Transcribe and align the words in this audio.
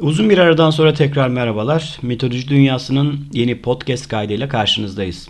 Uzun 0.00 0.30
bir 0.30 0.38
aradan 0.38 0.70
sonra 0.70 0.94
tekrar 0.94 1.28
merhabalar. 1.28 1.98
Mitoloji 2.02 2.48
Dünyası'nın 2.48 3.26
yeni 3.32 3.60
podcast 3.60 4.08
kaydıyla 4.08 4.48
karşınızdayız. 4.48 5.28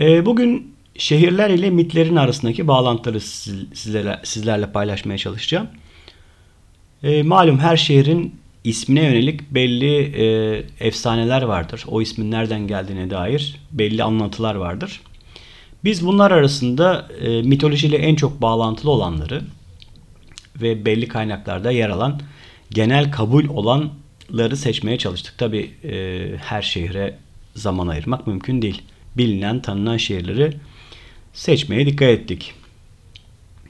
Ee, 0.00 0.26
bugün 0.26 0.74
şehirler 0.96 1.50
ile 1.50 1.70
mitlerin 1.70 2.16
arasındaki 2.16 2.68
bağlantıları 2.68 3.20
sizlerle, 4.24 4.72
paylaşmaya 4.72 5.18
çalışacağım. 5.18 5.66
Ee, 7.02 7.22
malum 7.22 7.58
her 7.58 7.76
şehrin 7.76 8.34
ismine 8.64 9.04
yönelik 9.04 9.50
belli 9.50 9.96
e, 9.96 10.26
efsaneler 10.80 11.42
vardır. 11.42 11.84
O 11.88 12.02
ismin 12.02 12.30
nereden 12.30 12.66
geldiğine 12.66 13.10
dair 13.10 13.56
belli 13.72 14.02
anlatılar 14.04 14.54
vardır. 14.54 15.00
Biz 15.84 16.06
bunlar 16.06 16.30
arasında 16.30 17.08
e, 17.20 17.42
mitolojiyle 17.42 17.96
en 17.96 18.14
çok 18.14 18.42
bağlantılı 18.42 18.90
olanları 18.90 19.42
ve 20.62 20.84
belli 20.84 21.08
kaynaklarda 21.08 21.70
yer 21.70 21.88
alan 21.88 22.20
genel 22.70 23.12
kabul 23.12 23.48
olanları 23.48 24.56
seçmeye 24.56 24.98
çalıştık. 24.98 25.38
Tabi 25.38 25.70
e, 25.84 26.26
her 26.36 26.62
şehre 26.62 27.18
zaman 27.54 27.88
ayırmak 27.88 28.26
mümkün 28.26 28.62
değil. 28.62 28.82
Bilinen, 29.16 29.62
tanınan 29.62 29.96
şehirleri 29.96 30.56
seçmeye 31.32 31.86
dikkat 31.86 32.08
ettik. 32.08 32.54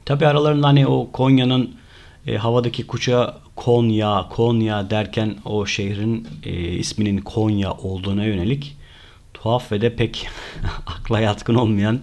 Tabi 0.04 0.26
aralarında 0.26 0.66
hani 0.66 0.86
o 0.86 1.12
Konya'nın 1.12 1.74
e, 2.26 2.36
havadaki 2.36 2.86
kuşa 2.86 3.38
Konya, 3.56 4.26
Konya 4.30 4.90
derken 4.90 5.36
o 5.44 5.66
şehrin 5.66 6.28
e, 6.44 6.52
isminin 6.72 7.18
Konya 7.18 7.72
olduğuna 7.72 8.24
yönelik 8.24 8.76
tuhaf 9.34 9.72
ve 9.72 9.80
de 9.80 9.96
pek 9.96 10.28
akla 10.86 11.20
yatkın 11.20 11.54
olmayan 11.54 12.00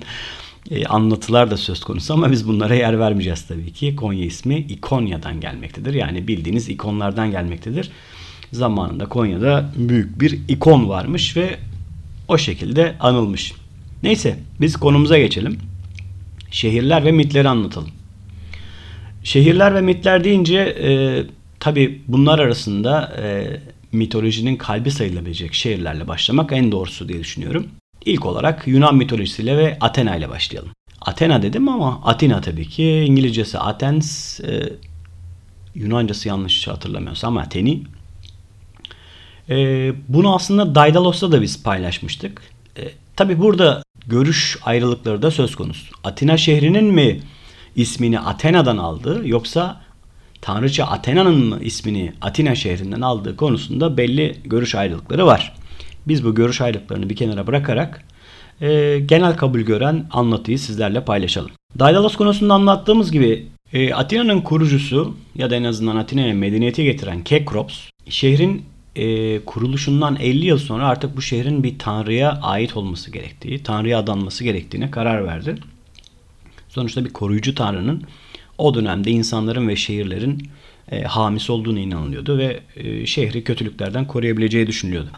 e, 0.71 0.85
anlatılar 0.85 1.51
da 1.51 1.57
söz 1.57 1.79
konusu 1.79 2.13
ama 2.13 2.31
biz 2.31 2.47
bunlara 2.47 2.75
yer 2.75 2.99
vermeyeceğiz 2.99 3.47
tabii 3.47 3.73
ki. 3.73 3.95
Konya 3.95 4.25
ismi 4.25 4.57
İkonya'dan 4.57 5.41
gelmektedir. 5.41 5.93
Yani 5.93 6.27
bildiğiniz 6.27 6.69
ikonlardan 6.69 7.31
gelmektedir. 7.31 7.91
Zamanında 8.51 9.05
Konya'da 9.05 9.71
büyük 9.75 10.21
bir 10.21 10.39
ikon 10.47 10.89
varmış 10.89 11.37
ve 11.37 11.57
o 12.27 12.37
şekilde 12.37 12.95
anılmış. 12.99 13.53
Neyse 14.03 14.39
biz 14.61 14.77
konumuza 14.77 15.17
geçelim. 15.17 15.57
Şehirler 16.51 17.05
ve 17.05 17.11
mitleri 17.11 17.49
anlatalım. 17.49 17.89
Şehirler 19.23 19.75
ve 19.75 19.81
mitler 19.81 20.23
deyince 20.23 20.59
e, 20.59 20.89
tabi 21.59 22.01
bunlar 22.07 22.39
arasında 22.39 23.15
e, 23.21 23.57
mitolojinin 23.91 24.55
kalbi 24.55 24.91
sayılabilecek 24.91 25.53
şehirlerle 25.53 26.07
başlamak 26.07 26.51
en 26.51 26.71
doğrusu 26.71 27.09
diye 27.09 27.19
düşünüyorum. 27.19 27.67
İlk 28.05 28.25
olarak 28.25 28.67
Yunan 28.67 28.95
mitolojisiyle 28.95 29.57
ve 29.57 29.77
Athena 29.81 30.15
ile 30.15 30.29
başlayalım. 30.29 30.71
Athena 31.01 31.41
dedim 31.41 31.69
ama 31.69 32.01
Atina 32.03 32.41
tabii 32.41 32.69
ki. 32.69 32.83
İngilizcesi 32.83 33.59
Athens, 33.59 34.39
e, 34.39 34.73
Yunancası 35.75 36.27
yanlış 36.27 36.67
hatırlamıyorsam 36.67 37.37
Atheni. 37.37 37.83
E, 39.49 39.55
bunu 40.07 40.35
aslında 40.35 40.75
Daidalos'ta 40.75 41.31
da 41.31 41.41
biz 41.41 41.63
paylaşmıştık. 41.63 42.41
E, 42.77 42.81
tabii 43.15 43.39
burada 43.39 43.83
görüş 44.07 44.57
ayrılıkları 44.65 45.21
da 45.21 45.31
söz 45.31 45.55
konusu. 45.55 45.95
Atina 46.03 46.37
şehrinin 46.37 46.85
mi 46.85 47.19
ismini 47.75 48.19
Athena'dan 48.19 48.77
aldı 48.77 49.21
yoksa 49.25 49.81
Tanrıça 50.41 50.85
Athena'nın 50.85 51.45
mı 51.45 51.59
ismini 51.61 52.13
Atina 52.21 52.55
şehrinden 52.55 53.01
aldığı 53.01 53.35
konusunda 53.35 53.97
belli 53.97 54.37
görüş 54.45 54.75
ayrılıkları 54.75 55.25
var. 55.25 55.55
Biz 56.07 56.25
bu 56.25 56.35
görüş 56.35 56.61
ayrılıklarını 56.61 57.09
bir 57.09 57.15
kenara 57.15 57.47
bırakarak 57.47 58.03
e, 58.61 58.99
genel 59.05 59.37
kabul 59.37 59.59
gören 59.59 60.05
anlatıyı 60.11 60.59
sizlerle 60.59 61.05
paylaşalım. 61.05 61.51
Daidalos 61.79 62.15
konusunda 62.15 62.53
anlattığımız 62.53 63.11
gibi 63.11 63.47
e, 63.73 63.93
Atina'nın 63.93 64.41
kurucusu 64.41 65.15
ya 65.35 65.49
da 65.49 65.55
en 65.55 65.63
azından 65.63 65.95
Atina'ya 65.95 66.33
medeniyeti 66.33 66.83
getiren 66.83 67.23
Kekrops 67.23 67.79
şehrin 68.09 68.65
e, 68.95 69.39
kuruluşundan 69.39 70.15
50 70.15 70.45
yıl 70.45 70.57
sonra 70.57 70.87
artık 70.87 71.17
bu 71.17 71.21
şehrin 71.21 71.63
bir 71.63 71.79
tanrıya 71.79 72.39
ait 72.41 72.77
olması 72.77 73.11
gerektiği, 73.11 73.63
tanrıya 73.63 73.99
adanması 73.99 74.43
gerektiğine 74.43 74.91
karar 74.91 75.25
verdi. 75.25 75.55
Sonuçta 76.69 77.05
bir 77.05 77.09
koruyucu 77.09 77.55
tanrının 77.55 78.03
o 78.57 78.73
dönemde 78.73 79.11
insanların 79.11 79.67
ve 79.67 79.75
şehirlerin 79.75 80.49
e, 80.91 81.03
hamisi 81.03 81.51
olduğunu 81.51 81.79
inanılıyordu 81.79 82.37
ve 82.37 82.59
e, 82.75 83.05
şehri 83.05 83.43
kötülüklerden 83.43 84.07
koruyabileceği 84.07 84.67
düşünülüyordu. 84.67 85.09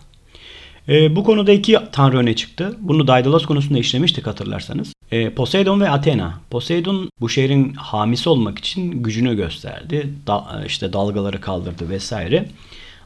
E, 0.90 1.16
bu 1.16 1.24
konuda 1.24 1.52
iki 1.52 1.78
tanrı 1.92 2.18
öne 2.18 2.36
çıktı. 2.36 2.78
Bunu 2.80 3.08
Daidalos 3.08 3.46
konusunda 3.46 3.80
işlemiştik 3.80 4.28
hatırlarsanız. 4.28 4.94
E, 5.12 5.30
Poseidon 5.30 5.82
ve 5.82 5.90
Athena. 5.90 6.40
Poseidon 6.50 7.10
bu 7.20 7.30
şehrin 7.30 7.74
hamisi 7.74 8.30
olmak 8.30 8.60
için 8.60 9.04
gücünü 9.04 9.36
gösterdi. 9.36 10.10
Da, 10.28 10.64
işte 10.68 10.94
dalgaları 10.94 11.42
kaldırdı 11.42 11.90
vesaire. 11.90 12.50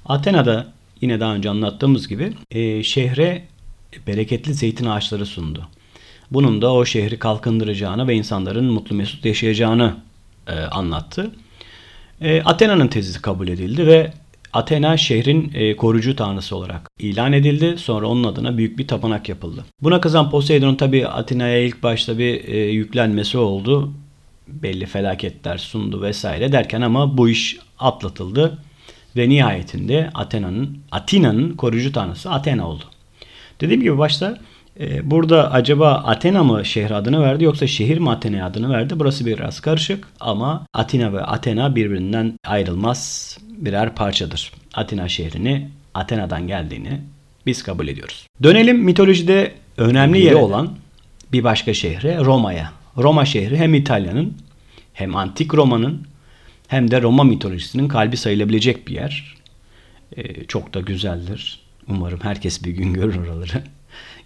Athena 0.05 0.45
da 0.45 0.67
yine 1.01 1.19
daha 1.19 1.35
önce 1.35 1.49
anlattığımız 1.49 2.07
gibi 2.07 2.33
e, 2.51 2.83
şehre 2.83 3.44
bereketli 4.07 4.53
zeytin 4.53 4.85
ağaçları 4.85 5.25
sundu. 5.25 5.67
Bunun 6.31 6.61
da 6.61 6.73
o 6.73 6.85
şehri 6.85 7.19
kalkındıracağını 7.19 8.07
ve 8.07 8.15
insanların 8.15 8.65
mutlu 8.65 8.95
mesut 8.95 9.25
yaşayacağını 9.25 9.95
e, 10.47 10.55
anlattı. 10.55 11.31
E, 12.21 12.41
Athena'nın 12.41 12.88
tezi 12.88 13.21
kabul 13.21 13.47
edildi 13.47 13.88
ve 13.88 14.13
Athena 14.53 14.97
şehrin 14.97 15.52
e, 15.53 15.75
koruyucu 15.75 16.16
tanrısı 16.16 16.56
olarak 16.56 16.90
ilan 17.00 17.34
edildi. 17.34 17.78
Sonra 17.78 18.08
onun 18.08 18.24
adına 18.24 18.58
büyük 18.58 18.78
bir 18.78 18.88
tapınak 18.88 19.30
yapıldı. 19.30 19.66
Buna 19.81 20.02
kızan 20.02 20.30
Poseidon 20.30 20.75
tabi 20.75 21.08
Athena'ya 21.08 21.58
ilk 21.58 21.84
başta 21.84 22.18
bir 22.18 22.47
e, 22.47 22.58
yüklenmesi 22.58 23.38
oldu. 23.38 23.94
Belli 24.47 24.86
felaketler 24.86 25.58
sundu 25.58 26.02
vesaire 26.02 26.52
derken 26.52 26.81
ama 26.81 27.18
bu 27.18 27.30
iş 27.30 27.58
atlatıldı. 27.80 28.59
Ve 29.18 29.30
nihayetinde 29.30 30.09
Athena'nın 30.13 30.78
Atina'nın 30.92 31.53
koruyucu 31.56 31.92
tanrısı 31.92 32.31
Athena 32.31 32.69
oldu. 32.69 32.84
Dediğim 33.62 33.81
gibi 33.81 33.97
başta 33.97 34.38
burada 35.03 35.51
acaba 35.51 35.91
Athena 35.91 36.44
mı 36.44 36.66
şehir 36.66 36.91
adını 36.91 37.22
verdi 37.22 37.44
yoksa 37.44 37.67
şehir 37.67 37.97
mi 37.97 38.09
Athena'ya 38.09 38.45
adını 38.45 38.69
verdi? 38.69 38.94
Burası 39.00 39.25
biraz 39.25 39.59
karışık 39.59 40.07
ama 40.19 40.66
Atina 40.73 41.13
ve 41.13 41.22
Athena 41.22 41.75
birbirinden 41.75 42.34
ayrılmaz 42.47 43.38
birer 43.57 43.95
parçadır. 43.95 44.51
Atina 44.73 45.09
şehrini 45.09 45.69
Athena'dan 45.94 46.47
geldiğini 46.47 47.01
biz 47.45 47.63
kabul 47.63 47.88
ediyoruz. 47.88 48.28
Dönelim 48.44 48.83
mitolojide 48.83 49.51
önemli 49.78 50.19
yeri 50.19 50.35
olan 50.35 50.69
bir 51.31 51.44
başka 51.44 51.73
şehre 51.73 52.17
Roma'ya. 52.17 52.72
Roma 52.97 53.25
şehri 53.25 53.57
hem 53.57 53.73
İtalya'nın 53.73 54.38
hem 54.94 55.16
antik 55.16 55.53
Roma'nın 55.53 56.07
hem 56.67 56.91
de 56.91 57.01
Roma 57.01 57.23
mitolojisinin 57.23 57.88
kalbi 57.88 58.17
sayılabilecek 58.17 58.88
bir 58.88 58.94
yer. 58.94 59.38
Ee, 60.17 60.45
çok 60.45 60.73
da 60.73 60.79
güzeldir. 60.79 61.59
Umarım 61.89 62.19
herkes 62.23 62.63
bir 62.63 62.72
gün 62.72 62.94
görür 62.94 63.17
oraları. 63.17 63.63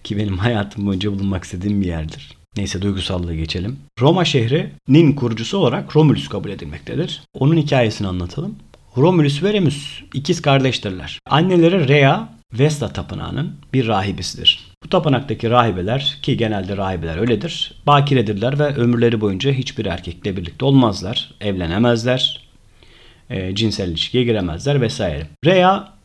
Ki 0.07 0.17
benim 0.17 0.37
hayatım 0.37 0.85
boyunca 0.85 1.11
bulunmak 1.11 1.43
istediğim 1.43 1.81
bir 1.81 1.87
yerdir. 1.87 2.37
Neyse 2.57 2.81
duygusallığı 2.81 3.35
geçelim. 3.35 3.79
Roma 4.01 4.25
şehrinin 4.25 5.13
kurucusu 5.13 5.57
olarak 5.57 5.95
Romulus 5.95 6.27
kabul 6.29 6.49
edilmektedir. 6.49 7.21
Onun 7.39 7.57
hikayesini 7.57 8.07
anlatalım. 8.07 8.55
Romulus 8.97 9.43
ve 9.43 9.53
Remus 9.53 10.01
ikiz 10.13 10.41
kardeştirler. 10.41 11.19
Anneleri 11.29 11.87
Rea 11.87 12.29
Vesta 12.53 12.89
tapınağının 12.89 13.55
bir 13.73 13.87
rahibesidir. 13.87 14.59
Bu 14.83 14.89
tapınaktaki 14.89 15.49
rahibeler 15.49 16.17
ki 16.21 16.37
genelde 16.37 16.77
rahibeler 16.77 17.17
öyledir. 17.17 17.73
Bakiredirler 17.87 18.59
ve 18.59 18.75
ömürleri 18.75 19.21
boyunca 19.21 19.51
hiçbir 19.51 19.85
erkekle 19.85 20.37
birlikte 20.37 20.65
olmazlar, 20.65 21.31
evlenemezler, 21.41 22.47
e, 23.29 23.55
cinsel 23.55 23.89
ilişkiye 23.89 24.23
giremezler 24.23 24.81
vesaire. 24.81 25.27
Rea 25.45 25.96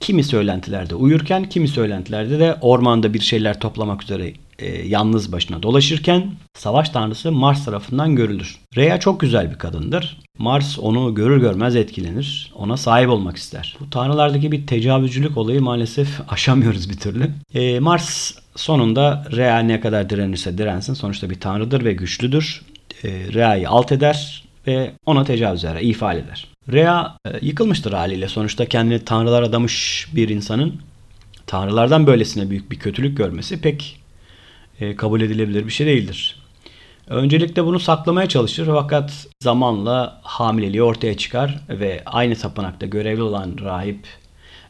kimi 0.00 0.24
söylentilerde 0.24 0.94
uyurken 0.94 1.48
kimi 1.48 1.68
söylentilerde 1.68 2.38
de 2.38 2.56
ormanda 2.60 3.14
bir 3.14 3.20
şeyler 3.20 3.60
toplamak 3.60 4.02
üzere 4.02 4.32
e, 4.58 4.88
yalnız 4.88 5.32
başına 5.32 5.62
dolaşırken 5.62 6.32
savaş 6.54 6.90
tanrısı 6.90 7.32
Mars 7.32 7.64
tarafından 7.64 8.16
görülür. 8.16 8.58
Rhea 8.76 9.00
çok 9.00 9.20
güzel 9.20 9.50
bir 9.50 9.58
kadındır. 9.58 10.18
Mars 10.38 10.78
onu 10.78 11.14
görür 11.14 11.40
görmez 11.40 11.76
etkilenir. 11.76 12.52
Ona 12.54 12.76
sahip 12.76 13.08
olmak 13.08 13.36
ister. 13.36 13.76
Bu 13.80 13.90
tanrılardaki 13.90 14.52
bir 14.52 14.66
tecavüzcülük 14.66 15.36
olayı 15.36 15.62
maalesef 15.62 16.20
aşamıyoruz 16.28 16.90
bir 16.90 16.96
türlü. 16.96 17.30
E, 17.54 17.80
Mars 17.80 18.32
sonunda 18.56 19.24
Rhea 19.32 19.58
ne 19.58 19.80
kadar 19.80 20.10
direnirse 20.10 20.58
dirensin 20.58 20.94
sonuçta 20.94 21.30
bir 21.30 21.40
tanrıdır 21.40 21.84
ve 21.84 21.92
güçlüdür. 21.92 22.62
E, 23.04 23.08
Rhea'yı 23.08 23.68
alt 23.68 23.92
eder 23.92 24.47
ve 24.66 24.92
ona 25.06 25.24
tecavüz 25.24 25.64
eder, 25.64 25.80
ifade 25.80 26.18
eder. 26.18 26.48
Rea 26.72 27.16
e, 27.26 27.46
yıkılmıştır 27.46 27.92
haliyle. 27.92 28.28
Sonuçta 28.28 28.66
kendini 28.66 29.04
tanrılar 29.04 29.42
adamış 29.42 30.08
bir 30.14 30.28
insanın 30.28 30.80
tanrılardan 31.46 32.06
böylesine 32.06 32.50
büyük 32.50 32.70
bir 32.70 32.78
kötülük 32.78 33.16
görmesi 33.16 33.60
pek 33.60 34.00
e, 34.80 34.96
kabul 34.96 35.20
edilebilir 35.20 35.66
bir 35.66 35.70
şey 35.70 35.86
değildir. 35.86 36.42
Öncelikle 37.06 37.64
bunu 37.64 37.80
saklamaya 37.80 38.28
çalışır 38.28 38.66
fakat 38.66 39.26
zamanla 39.42 40.20
hamileliği 40.22 40.82
ortaya 40.82 41.16
çıkar 41.16 41.60
ve 41.68 42.02
aynı 42.06 42.34
tapınakta 42.34 42.86
görevli 42.86 43.22
olan 43.22 43.56
rahip 43.64 44.06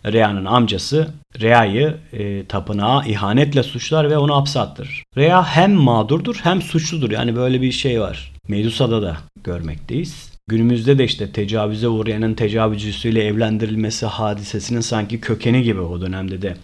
Rea'nın 0.07 0.45
amcası 0.45 1.09
Rea'yı 1.41 1.97
e, 2.13 2.47
tapınağa 2.47 3.05
ihanetle 3.05 3.63
suçlar 3.63 4.11
ve 4.11 4.19
onu 4.19 4.37
hapse 4.37 4.61
attırır. 4.61 5.05
Rea 5.17 5.45
hem 5.45 5.73
mağdurdur 5.73 6.41
hem 6.43 6.63
suçludur. 6.63 7.11
Yani 7.11 7.37
böyle 7.37 7.63
bir 7.63 7.73
şey 7.73 8.01
var. 8.01 8.33
Medusa'da 8.49 9.03
da 9.03 9.17
görmekteyiz. 9.45 10.33
günümüzde 10.49 10.99
de 10.99 11.05
işte 11.05 11.33
tecavüze 11.33 11.89
uğrayanın 11.89 12.35
tecavüzcüsüyle 12.35 13.25
evlendirilmesi 13.25 14.07
hadisesinin 14.07 14.81
sanki 14.81 15.21
kökeni 15.21 15.63
gibi 15.63 15.81
o 15.81 16.01
dönemde 16.01 16.43
de 16.43 16.57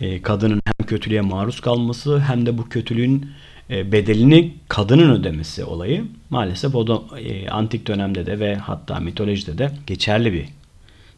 e, 0.00 0.22
kadının 0.22 0.60
hem 0.64 0.86
kötülüğe 0.86 1.20
maruz 1.20 1.60
kalması 1.60 2.18
hem 2.20 2.46
de 2.46 2.58
bu 2.58 2.68
kötülüğün 2.68 3.30
e, 3.70 3.92
bedelini 3.92 4.54
kadının 4.68 5.20
ödemesi 5.20 5.64
olayı 5.64 6.04
maalesef 6.30 6.74
o 6.74 6.86
da 6.86 7.18
e, 7.18 7.48
antik 7.48 7.86
dönemde 7.86 8.26
de 8.26 8.40
ve 8.40 8.56
hatta 8.56 9.00
mitolojide 9.00 9.58
de 9.58 9.70
geçerli 9.86 10.32
bir 10.32 10.44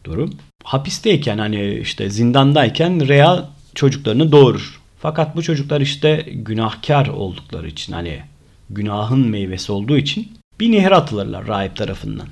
durum. 0.05 0.31
Hapisteyken 0.65 1.39
hani 1.39 1.75
işte 1.75 2.11
zindandayken 2.11 3.09
Rea 3.09 3.49
çocuklarını 3.75 4.33
doğurur. 4.33 4.81
Fakat 4.99 5.37
bu 5.37 5.43
çocuklar 5.43 5.81
işte 5.81 6.27
günahkar 6.33 7.07
oldukları 7.07 7.69
için 7.69 7.93
hani 7.93 8.23
günahın 8.71 9.29
meyvesi 9.29 9.73
olduğu 9.73 9.97
için 9.97 10.29
bir 10.61 10.73
nehre 10.73 10.95
atılırlar 10.95 11.47
rahip 11.47 11.77
tarafından. 11.77 12.27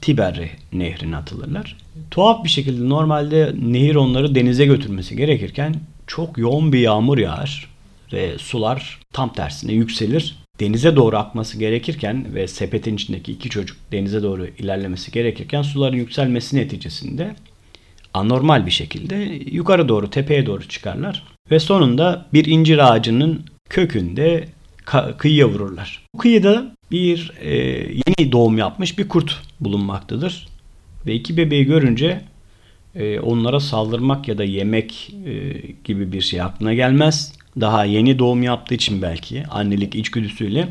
Tiber 0.00 0.50
nehrine 0.72 1.16
atılırlar. 1.16 1.76
Tuhaf 2.10 2.44
bir 2.44 2.48
şekilde 2.48 2.88
normalde 2.88 3.54
nehir 3.62 3.94
onları 3.94 4.34
denize 4.34 4.66
götürmesi 4.66 5.16
gerekirken 5.16 5.74
çok 6.06 6.38
yoğun 6.38 6.72
bir 6.72 6.78
yağmur 6.78 7.18
yağar 7.18 7.68
ve 8.12 8.38
sular 8.38 9.00
tam 9.12 9.32
tersine 9.32 9.72
yükselir. 9.72 10.36
Denize 10.60 10.96
doğru 10.96 11.16
akması 11.16 11.58
gerekirken 11.58 12.34
ve 12.34 12.48
sepetin 12.48 12.94
içindeki 12.94 13.32
iki 13.32 13.48
çocuk 13.48 13.76
denize 13.92 14.22
doğru 14.22 14.46
ilerlemesi 14.46 15.12
gerekirken 15.12 15.62
suların 15.62 15.96
yükselmesi 15.96 16.56
neticesinde 16.56 17.34
anormal 18.14 18.66
bir 18.66 18.70
şekilde 18.70 19.16
yukarı 19.50 19.88
doğru 19.88 20.10
tepeye 20.10 20.46
doğru 20.46 20.68
çıkarlar 20.68 21.22
ve 21.50 21.60
sonunda 21.60 22.26
bir 22.32 22.44
incir 22.44 22.92
ağacının 22.92 23.44
kökünde 23.70 24.48
kıyıya 25.18 25.48
vururlar. 25.48 26.02
Bu 26.14 26.18
kıyıda 26.18 26.76
bir 26.90 27.32
e, 27.40 27.56
yeni 27.90 28.32
doğum 28.32 28.58
yapmış 28.58 28.98
bir 28.98 29.08
kurt 29.08 29.42
bulunmaktadır. 29.60 30.48
Ve 31.06 31.14
iki 31.14 31.36
bebeği 31.36 31.64
görünce 31.64 32.20
e, 32.94 33.20
onlara 33.20 33.60
saldırmak 33.60 34.28
ya 34.28 34.38
da 34.38 34.44
yemek 34.44 35.14
e, 35.26 35.60
gibi 35.84 36.12
bir 36.12 36.20
şey 36.20 36.40
aklına 36.40 36.74
gelmez. 36.74 37.32
Daha 37.60 37.84
yeni 37.84 38.18
doğum 38.18 38.42
yaptığı 38.42 38.74
için 38.74 39.02
belki 39.02 39.46
annelik 39.46 39.94
içgüdüsüyle 39.94 40.68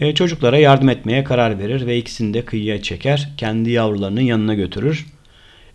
e, 0.00 0.14
çocuklara 0.14 0.58
yardım 0.58 0.88
etmeye 0.88 1.24
karar 1.24 1.58
verir 1.58 1.86
ve 1.86 1.98
ikisini 1.98 2.34
de 2.34 2.44
kıyıya 2.44 2.82
çeker. 2.82 3.30
Kendi 3.36 3.70
yavrularının 3.70 4.20
yanına 4.20 4.54
götürür. 4.54 5.06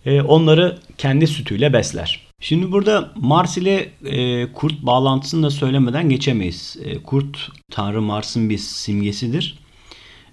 E, 0.05 0.21
onları 0.21 0.77
kendi 0.97 1.27
sütüyle 1.27 1.73
besler. 1.73 2.27
Şimdi 2.41 2.71
burada 2.71 3.11
Mars 3.15 3.57
ile 3.57 3.91
e, 4.05 4.51
kurt 4.53 4.81
bağlantısını 4.81 5.45
da 5.45 5.49
söylemeden 5.49 6.09
geçemeyiz. 6.09 6.77
E, 6.83 7.03
kurt 7.03 7.49
Tanrı 7.71 8.01
Mars'ın 8.01 8.49
bir 8.49 8.57
simgesidir. 8.57 9.59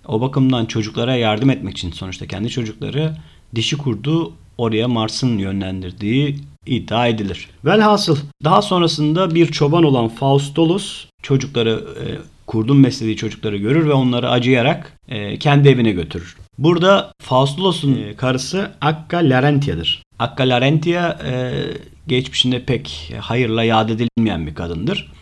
O 0.09 0.21
bakımdan 0.21 0.67
çocuklara 0.67 1.17
yardım 1.17 1.51
etmek 1.51 1.77
için 1.77 1.91
sonuçta 1.91 2.27
kendi 2.27 2.51
çocukları 2.51 3.17
dişi 3.55 3.79
kurdu 3.79 4.33
oraya 4.59 4.89
Mars'ın 4.89 5.39
yönlendirdiği 5.39 6.37
iddia 6.67 7.07
edilir. 7.07 7.49
Velhasıl 7.65 8.17
daha 8.45 8.63
sonrasında 8.63 9.35
bir 9.35 9.47
çoban 9.47 9.85
olan 9.85 10.09
Faustulus 10.09 11.07
çocukları 11.23 11.85
e, 12.01 12.05
kurdun 12.47 12.85
beslediği 12.85 13.17
çocukları 13.17 13.57
görür 13.57 13.87
ve 13.89 13.93
onları 13.93 14.31
acıyarak 14.31 14.99
e, 15.09 15.39
kendi 15.39 15.69
evine 15.69 15.93
götürür. 15.93 16.37
Burada 16.59 17.13
Faustulus'un 17.23 17.97
e, 17.97 18.17
karısı 18.17 18.71
Akka 18.81 19.17
Larentia'dır. 19.17 20.03
Akka 20.19 20.43
Larentia 20.43 21.19
e, 21.27 21.53
geçmişinde 22.07 22.65
pek 22.65 23.15
hayırla 23.21 23.65
yad 23.65 23.89
edilmeyen 23.89 24.47
bir 24.47 24.55
kadındır. 24.55 25.13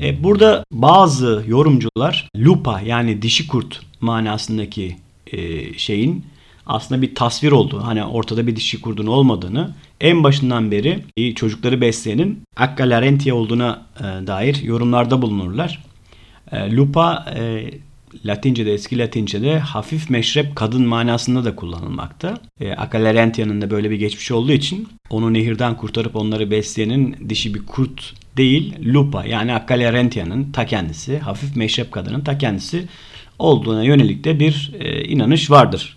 E, 0.00 0.24
burada 0.24 0.64
bazı 0.72 1.44
yorumcular 1.46 2.28
lupa 2.36 2.80
yani 2.80 3.22
dişi 3.22 3.46
kurt 3.46 3.80
manasındaki 4.00 4.96
e, 5.32 5.72
şeyin 5.78 6.24
aslında 6.66 7.02
bir 7.02 7.14
tasvir 7.14 7.52
olduğu, 7.52 7.84
hani 7.84 8.04
ortada 8.04 8.46
bir 8.46 8.56
dişi 8.56 8.80
kurdun 8.80 9.06
olmadığını 9.06 9.74
en 10.00 10.24
başından 10.24 10.70
beri 10.70 11.04
çocukları 11.34 11.80
besleyenin 11.80 12.42
Akka 12.56 12.84
Larentia 12.84 13.34
olduğuna 13.34 13.86
e, 14.00 14.26
dair 14.26 14.62
yorumlarda 14.62 15.22
bulunurlar. 15.22 15.87
E, 16.52 16.76
lupa 16.76 17.34
e, 17.36 17.70
Latince'de, 18.24 18.72
eski 18.72 18.98
Latince'de 18.98 19.58
hafif 19.58 20.10
meşrep 20.10 20.56
kadın 20.56 20.86
manasında 20.86 21.44
da 21.44 21.56
kullanılmakta. 21.56 22.34
E, 22.60 22.72
Akalarentia'nın 22.72 23.60
da 23.60 23.70
böyle 23.70 23.90
bir 23.90 23.96
geçmiş 23.96 24.30
olduğu 24.30 24.52
için 24.52 24.88
onu 25.10 25.34
nehirden 25.34 25.76
kurtarıp 25.76 26.16
onları 26.16 26.50
besleyenin 26.50 27.16
dişi 27.28 27.54
bir 27.54 27.66
kurt 27.66 28.14
değil, 28.36 28.74
lupa 28.94 29.24
yani 29.24 29.54
Akalarentia'nın 29.54 30.52
ta 30.52 30.66
kendisi, 30.66 31.18
hafif 31.18 31.56
meşrep 31.56 31.92
kadının 31.92 32.20
ta 32.20 32.38
kendisi 32.38 32.84
olduğuna 33.38 33.84
yönelik 33.84 34.24
de 34.24 34.40
bir 34.40 34.72
e, 34.80 35.04
inanış 35.04 35.50
vardır. 35.50 35.96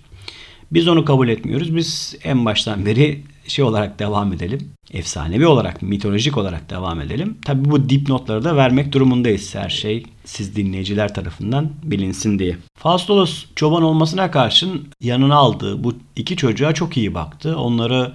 Biz 0.72 0.88
onu 0.88 1.06
kabul 1.06 1.30
etmiyoruz. 1.30 1.76
Biz 1.76 2.16
en 2.24 2.46
baştan 2.46 2.86
beri 2.86 3.22
şey 3.52 3.66
olarak 3.66 4.00
devam 4.00 4.34
edelim. 4.34 4.70
Efsanevi 4.94 5.48
olarak, 5.48 5.82
mitolojik 5.82 6.38
olarak 6.38 6.70
devam 6.70 7.02
edelim. 7.02 7.38
Tabi 7.46 7.72
bu 7.72 7.90
dipnotları 7.90 8.44
da 8.44 8.56
vermek 8.56 8.92
durumundayız. 8.92 9.56
Her 9.56 9.70
şey 9.70 10.04
siz 10.26 10.56
dinleyiciler 10.56 11.14
tarafından 11.14 11.70
bilinsin 11.84 12.40
diye. 12.40 12.58
Faustulus 12.78 13.46
çoban 13.56 13.84
olmasına 13.84 14.32
karşın 14.32 14.88
yanına 15.02 15.36
aldığı 15.36 15.84
bu 15.84 15.94
iki 16.16 16.36
çocuğa 16.36 16.74
çok 16.74 16.98
iyi 16.98 17.14
baktı. 17.14 17.58
Onları 17.58 18.14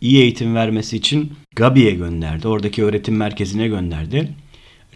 iyi 0.00 0.22
eğitim 0.22 0.54
vermesi 0.54 0.96
için 0.96 1.32
Gabi'ye 1.56 1.90
gönderdi. 1.90 2.48
Oradaki 2.48 2.84
öğretim 2.84 3.16
merkezine 3.16 3.68
gönderdi. 3.68 4.34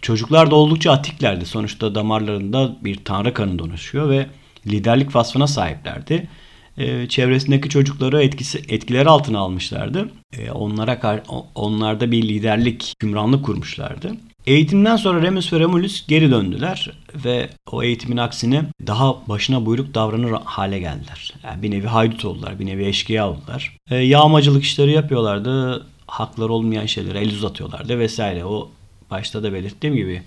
Çocuklar 0.01 0.51
da 0.51 0.55
oldukça 0.55 0.91
atiklerdi. 0.91 1.45
Sonuçta 1.45 1.95
damarlarında 1.95 2.75
bir 2.81 2.95
tanrı 3.05 3.33
kanı 3.33 3.59
dolaşıyor 3.59 4.09
ve 4.09 4.27
liderlik 4.67 5.15
vasfına 5.15 5.47
sahiplerdi 5.47 6.27
e, 6.77 7.07
çevresindeki 7.07 7.69
çocukları 7.69 8.23
etkisi 8.23 8.57
etkileri 8.69 9.09
altına 9.09 9.39
almışlardı. 9.39 10.09
E, 10.37 10.51
onlara 10.51 11.23
onlarda 11.55 12.11
bir 12.11 12.23
liderlik, 12.23 12.93
hükümranlık 12.95 13.45
kurmuşlardı. 13.45 14.11
Eğitimden 14.47 14.95
sonra 14.95 15.21
Remus 15.21 15.53
ve 15.53 15.59
Remulus 15.59 16.07
geri 16.07 16.31
döndüler 16.31 16.91
ve 17.25 17.49
o 17.71 17.83
eğitimin 17.83 18.17
aksine 18.17 18.65
daha 18.87 19.27
başına 19.29 19.65
buyruk 19.65 19.93
davranır 19.93 20.31
hale 20.31 20.79
geldiler. 20.79 21.33
Yani 21.43 21.63
bir 21.63 21.71
nevi 21.71 21.87
haydut 21.87 22.25
oldular, 22.25 22.59
bir 22.59 22.65
nevi 22.65 22.85
eşkıya 22.85 23.29
oldular. 23.29 23.77
E, 23.89 23.95
yağmacılık 23.95 24.63
işleri 24.63 24.91
yapıyorlardı, 24.91 25.85
hakları 26.07 26.53
olmayan 26.53 26.85
şeylere 26.85 27.19
el 27.19 27.33
uzatıyorlardı 27.33 27.99
vesaire. 27.99 28.45
O 28.45 28.69
başta 29.11 29.43
da 29.43 29.53
belirttiğim 29.53 29.95
gibi 29.95 30.21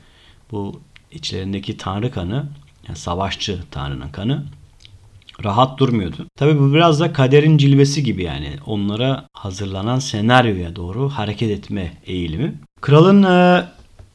bu 0.50 0.81
içlerindeki 1.12 1.76
tanrı 1.76 2.11
kanı, 2.11 2.47
yani 2.88 2.99
savaşçı 2.99 3.58
tanrının 3.70 4.08
kanı 4.08 4.44
rahat 5.44 5.78
durmuyordu. 5.78 6.26
Tabi 6.38 6.58
bu 6.58 6.75
biraz 6.75 7.00
da 7.00 7.12
kaderin 7.12 7.58
cilvesi 7.58 8.02
gibi 8.02 8.22
yani 8.22 8.50
onlara 8.66 9.26
hazırlanan 9.32 9.99
senaryoya 9.99 10.76
doğru 10.76 11.09
hareket 11.09 11.50
etme 11.50 11.92
eğilimi. 12.06 12.54
Kralın 12.80 13.23
e, 13.23 13.64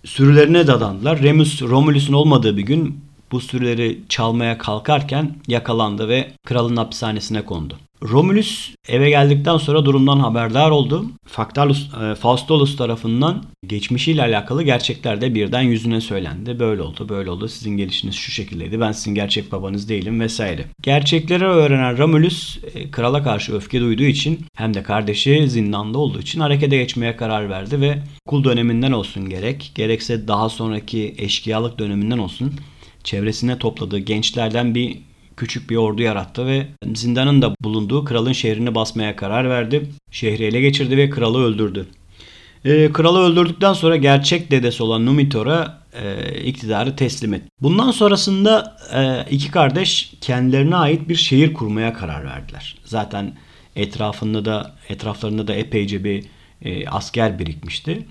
sürülerine 0.06 0.68
dadandılar. 0.68 1.22
Remus 1.22 1.62
Romulus'un 1.62 2.14
olmadığı 2.14 2.58
bir 2.58 2.64
gün 2.64 3.05
bu 3.32 3.42
sürüleri 3.42 4.00
çalmaya 4.10 4.58
kalkarken 4.58 5.36
yakalandı 5.48 6.10
ve 6.10 6.32
kralın 6.46 6.78
hapishanesine 6.78 7.42
kondu. 7.46 7.78
Romulus 8.04 8.70
eve 8.88 9.10
geldikten 9.10 9.58
sonra 9.58 9.86
durumdan 9.86 10.20
haberdar 10.20 10.72
oldu. 10.72 11.06
Factalus, 11.26 11.90
e, 11.94 12.16
Faustulus 12.16 12.78
tarafından 12.78 13.44
geçmişiyle 13.68 14.22
alakalı 14.22 14.64
gerçekler 14.64 15.22
de 15.22 15.36
birden 15.36 15.62
yüzüne 15.62 16.02
söylendi. 16.02 16.60
Böyle 16.60 16.82
oldu, 16.82 17.10
böyle 17.10 17.30
oldu. 17.30 17.48
Sizin 17.48 17.78
gelişiniz 17.78 18.16
şu 18.16 18.32
şekildeydi. 18.32 18.80
Ben 18.80 18.92
sizin 18.92 19.16
gerçek 19.16 19.52
babanız 19.52 19.90
değilim 19.90 20.20
vesaire. 20.20 20.66
Gerçekleri 20.82 21.46
öğrenen 21.46 21.98
Romulus 21.98 22.58
e, 22.76 22.92
krala 22.92 23.24
karşı 23.24 23.56
öfke 23.56 23.82
duyduğu 23.82 24.04
için 24.04 24.40
hem 24.58 24.74
de 24.74 24.84
kardeşi 24.84 25.50
zindanda 25.50 25.98
olduğu 25.98 26.20
için 26.20 26.40
harekete 26.40 26.78
geçmeye 26.78 27.16
karar 27.16 27.50
verdi 27.50 27.82
ve 27.82 27.98
okul 28.26 28.44
döneminden 28.44 28.92
olsun 28.92 29.30
gerek, 29.30 29.72
gerekse 29.76 30.28
daha 30.28 30.50
sonraki 30.50 31.16
eşkıyalık 31.18 31.80
döneminden 31.80 32.18
olsun 32.18 32.54
çevresine 33.06 33.58
topladığı 33.58 34.00
gençlerden 34.00 34.76
bir 34.76 34.98
küçük 35.38 35.70
bir 35.70 35.76
ordu 35.76 36.02
yarattı 36.02 36.48
ve 36.48 36.68
zindanın 36.94 37.42
da 37.42 37.56
bulunduğu 37.62 38.06
kralın 38.06 38.34
şehrini 38.34 38.76
basmaya 38.76 39.16
karar 39.16 39.50
verdi. 39.50 39.90
Şehri 40.12 40.44
ele 40.44 40.62
geçirdi 40.62 40.98
ve 40.98 41.10
kralı 41.10 41.44
öldürdü. 41.44 41.88
Ee, 42.66 42.92
kralı 42.94 43.20
öldürdükten 43.20 43.74
sonra 43.74 43.96
gerçek 43.96 44.52
dedesi 44.52 44.84
olan 44.84 45.06
Numitor'a 45.06 45.82
e, 45.94 46.34
iktidarı 46.42 46.96
teslim 46.96 47.34
etti. 47.34 47.48
Bundan 47.62 47.92
sonrasında 47.92 48.78
e, 48.94 49.32
iki 49.32 49.52
kardeş 49.52 50.14
kendilerine 50.22 50.76
ait 50.76 51.10
bir 51.10 51.16
şehir 51.16 51.54
kurmaya 51.54 51.94
karar 51.94 52.26
verdiler. 52.26 52.76
Zaten 52.86 53.38
etrafında 53.76 54.46
da 54.46 54.76
etraflarında 54.90 55.48
da 55.48 55.56
epeyce 55.56 56.04
bir 56.04 56.24
e, 56.62 56.88
asker 56.88 57.40
birikmişti. 57.40 58.06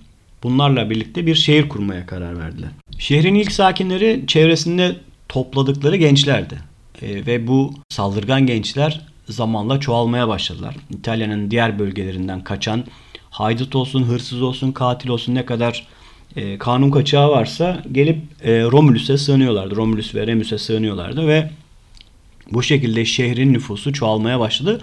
Bunlarla 0.45 0.91
birlikte 0.91 1.27
bir 1.27 1.35
şehir 1.35 1.69
kurmaya 1.69 2.07
karar 2.07 2.39
verdiler. 2.39 2.71
Şehrin 2.99 3.35
ilk 3.35 3.53
sakinleri 3.53 4.25
çevresinde 4.27 4.97
topladıkları 5.29 5.97
gençlerdi. 5.97 6.59
E, 7.03 7.27
ve 7.27 7.47
bu 7.47 7.75
saldırgan 7.89 8.47
gençler 8.47 9.01
zamanla 9.29 9.81
çoğalmaya 9.81 10.29
başladılar. 10.29 10.77
İtalya'nın 10.91 11.51
diğer 11.51 11.79
bölgelerinden 11.79 12.45
kaçan 12.45 12.85
haydut 13.31 13.77
olsun, 13.77 14.03
hırsız 14.03 14.43
olsun, 14.43 14.73
katil 14.73 15.09
olsun 15.09 15.35
ne 15.35 15.47
kadar 15.47 15.87
e, 16.37 16.59
kanun 16.59 16.91
kaçağı 16.91 17.31
varsa 17.31 17.83
gelip 17.93 18.19
e, 18.43 18.63
Romulus'a 18.63 19.19
sığınıyorlardı. 19.19 19.77
Romulus 19.77 20.15
ve 20.15 20.27
Remus'a 20.27 20.59
sığınıyorlardı 20.59 21.27
ve 21.27 21.51
Bu 22.53 22.63
şekilde 22.63 23.05
şehrin 23.05 23.53
nüfusu 23.53 23.93
çoğalmaya 23.93 24.41
başladı. 24.41 24.81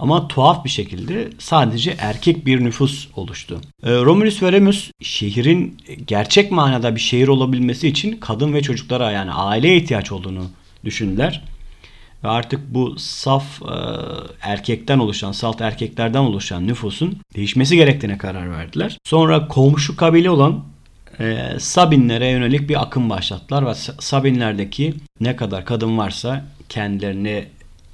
Ama 0.00 0.28
tuhaf 0.28 0.64
bir 0.64 0.70
şekilde 0.70 1.28
sadece 1.38 1.96
erkek 1.98 2.46
bir 2.46 2.64
nüfus 2.64 3.08
oluştu. 3.16 3.60
Ee, 3.82 3.90
Romulus 3.90 4.42
ve 4.42 4.52
Remus 4.52 4.90
şehrin 5.02 5.76
gerçek 6.06 6.52
manada 6.52 6.94
bir 6.94 7.00
şehir 7.00 7.28
olabilmesi 7.28 7.88
için 7.88 8.16
kadın 8.16 8.54
ve 8.54 8.62
çocuklara 8.62 9.10
yani 9.10 9.32
aileye 9.32 9.76
ihtiyaç 9.76 10.12
olduğunu 10.12 10.44
düşündüler. 10.84 11.42
Ve 12.24 12.28
artık 12.28 12.74
bu 12.74 12.98
saf 12.98 13.62
e, 13.62 13.74
erkekten 14.40 14.98
oluşan, 14.98 15.32
salt 15.32 15.60
erkeklerden 15.60 16.20
oluşan 16.20 16.66
nüfusun 16.66 17.18
değişmesi 17.36 17.76
gerektiğine 17.76 18.18
karar 18.18 18.50
verdiler. 18.50 18.98
Sonra 19.04 19.48
komşu 19.48 19.96
kabile 19.96 20.30
olan 20.30 20.64
e, 21.20 21.46
Sabinlere 21.58 22.28
yönelik 22.28 22.68
bir 22.68 22.82
akım 22.82 23.10
başlattılar 23.10 23.66
ve 23.66 23.74
Sabinlerdeki 24.00 24.94
ne 25.20 25.36
kadar 25.36 25.64
kadın 25.64 25.98
varsa 25.98 26.44
kendilerine 26.68 27.44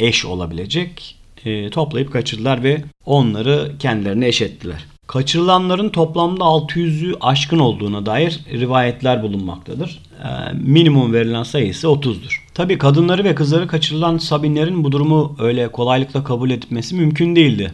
eş 0.00 0.24
olabilecek 0.24 1.15
e, 1.44 1.70
toplayıp 1.70 2.12
kaçırdılar 2.12 2.62
ve 2.62 2.82
onları 3.06 3.72
kendilerine 3.78 4.28
eş 4.28 4.42
ettiler. 4.42 4.84
Kaçırılanların 5.06 5.88
toplamda 5.88 6.44
600'ü 6.44 7.14
aşkın 7.20 7.58
olduğuna 7.58 8.06
dair 8.06 8.40
rivayetler 8.52 9.22
bulunmaktadır. 9.22 10.02
E, 10.22 10.52
minimum 10.52 11.12
verilen 11.12 11.42
sayısı 11.42 11.86
30'dur. 11.86 12.40
Tabi 12.54 12.78
kadınları 12.78 13.24
ve 13.24 13.34
kızları 13.34 13.66
kaçırılan 13.66 14.18
Sabinlerin 14.18 14.84
bu 14.84 14.92
durumu 14.92 15.36
öyle 15.38 15.68
kolaylıkla 15.68 16.24
kabul 16.24 16.50
etmesi 16.50 16.94
mümkün 16.94 17.36
değildi. 17.36 17.72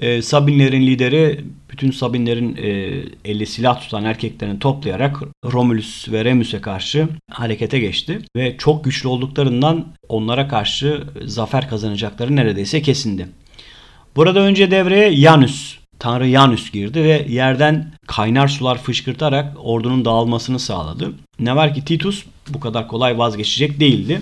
E, 0.00 0.22
Sabinlerin 0.22 0.86
lideri 0.86 1.44
bütün 1.70 1.90
Sabinlerin 1.90 2.56
e, 2.56 2.70
eli 3.24 3.46
silah 3.46 3.80
tutan 3.80 4.04
erkeklerini 4.04 4.58
toplayarak 4.58 5.22
Romulus 5.44 6.08
ve 6.08 6.24
Remus'e 6.24 6.60
karşı 6.60 7.08
harekete 7.30 7.78
geçti. 7.78 8.18
Ve 8.36 8.56
çok 8.58 8.84
güçlü 8.84 9.08
olduklarından 9.08 9.86
onlara 10.08 10.48
karşı 10.48 11.04
zafer 11.24 11.68
kazanacakları 11.68 12.36
neredeyse 12.36 12.82
kesindi. 12.82 13.28
Burada 14.16 14.40
önce 14.40 14.70
devreye 14.70 15.10
Yanus, 15.10 15.78
Tanrı 15.98 16.28
Yanus 16.28 16.70
girdi 16.70 17.04
ve 17.04 17.26
yerden 17.28 17.92
kaynar 18.06 18.48
sular 18.48 18.78
fışkırtarak 18.78 19.56
ordunun 19.64 20.04
dağılmasını 20.04 20.58
sağladı. 20.58 21.12
Ne 21.40 21.56
var 21.56 21.74
ki 21.74 21.84
Titus 21.84 22.24
bu 22.48 22.60
kadar 22.60 22.88
kolay 22.88 23.18
vazgeçecek 23.18 23.80
değildi. 23.80 24.20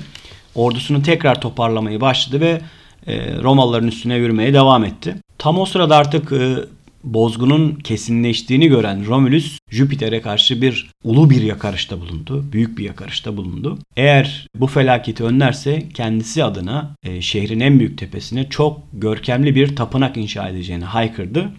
Ordusunu 0.54 1.02
tekrar 1.02 1.40
toparlamayı 1.40 2.00
başladı 2.00 2.40
ve 2.40 2.60
e, 3.06 3.36
Romalıların 3.42 3.88
üstüne 3.88 4.14
yürümeye 4.14 4.54
devam 4.54 4.84
etti. 4.84 5.16
Tam 5.46 5.58
o 5.58 5.66
sırada 5.66 5.96
artık 5.96 6.32
e, 6.32 6.56
bozgunun 7.04 7.74
kesinleştiğini 7.74 8.68
gören 8.68 9.06
Romulus 9.06 9.58
Jüpiter'e 9.70 10.20
karşı 10.20 10.62
bir 10.62 10.90
ulu 11.04 11.30
bir 11.30 11.42
yakarışta 11.42 12.00
bulundu. 12.00 12.44
Büyük 12.52 12.78
bir 12.78 12.84
yakarışta 12.84 13.36
bulundu. 13.36 13.78
Eğer 13.96 14.46
bu 14.56 14.66
felaketi 14.66 15.24
önlerse 15.24 15.88
kendisi 15.94 16.44
adına 16.44 16.94
e, 17.02 17.20
şehrin 17.20 17.60
en 17.60 17.78
büyük 17.78 17.98
tepesine 17.98 18.48
çok 18.48 18.80
görkemli 18.92 19.54
bir 19.54 19.76
tapınak 19.76 20.16
inşa 20.16 20.48
edeceğini 20.48 20.84
haykırdı 20.84 21.50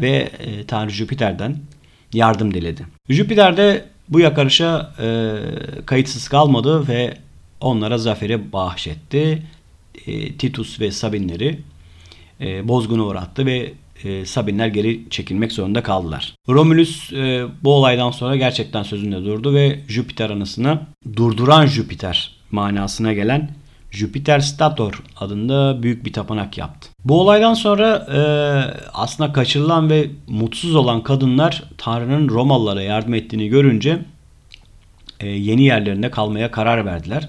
ve 0.00 0.30
e, 0.38 0.64
Tanrı 0.66 0.90
Jüpiter'den 0.90 1.56
yardım 2.12 2.54
diledi. 2.54 2.86
Jüpiter 3.08 3.56
de 3.56 3.84
bu 4.08 4.20
yakarışa 4.20 4.94
e, 5.02 5.36
kayıtsız 5.86 6.28
kalmadı 6.28 6.88
ve 6.88 7.14
onlara 7.60 7.98
zaferi 7.98 8.52
bahşetti. 8.52 9.42
E, 10.06 10.32
Titus 10.32 10.80
ve 10.80 10.90
Sabinleri 10.90 11.58
e, 12.40 12.68
bozguna 12.68 13.02
uğrattı 13.02 13.46
ve 13.46 13.72
e, 14.04 14.26
Sabinler 14.26 14.66
geri 14.66 15.10
çekilmek 15.10 15.52
zorunda 15.52 15.82
kaldılar. 15.82 16.34
Romulus 16.48 17.12
e, 17.12 17.44
bu 17.62 17.72
olaydan 17.74 18.10
sonra 18.10 18.36
gerçekten 18.36 18.82
sözünde 18.82 19.24
durdu 19.24 19.54
ve 19.54 19.80
Jüpiter 19.88 20.30
anısını 20.30 20.80
durduran 21.16 21.66
Jüpiter 21.66 22.36
manasına 22.50 23.12
gelen 23.12 23.50
Jüpiter 23.90 24.40
Stator 24.40 25.02
adında 25.20 25.82
büyük 25.82 26.04
bir 26.04 26.12
tapınak 26.12 26.58
yaptı. 26.58 26.88
Bu 27.04 27.20
olaydan 27.20 27.54
sonra 27.54 27.96
e, 27.96 28.20
aslında 28.94 29.32
kaçırılan 29.32 29.90
ve 29.90 30.10
mutsuz 30.28 30.74
olan 30.74 31.02
kadınlar 31.02 31.62
Tanrı'nın 31.78 32.28
Romalılara 32.28 32.82
yardım 32.82 33.14
ettiğini 33.14 33.48
görünce 33.48 33.98
e, 35.20 35.28
yeni 35.28 35.62
yerlerinde 35.62 36.10
kalmaya 36.10 36.50
karar 36.50 36.86
verdiler. 36.86 37.28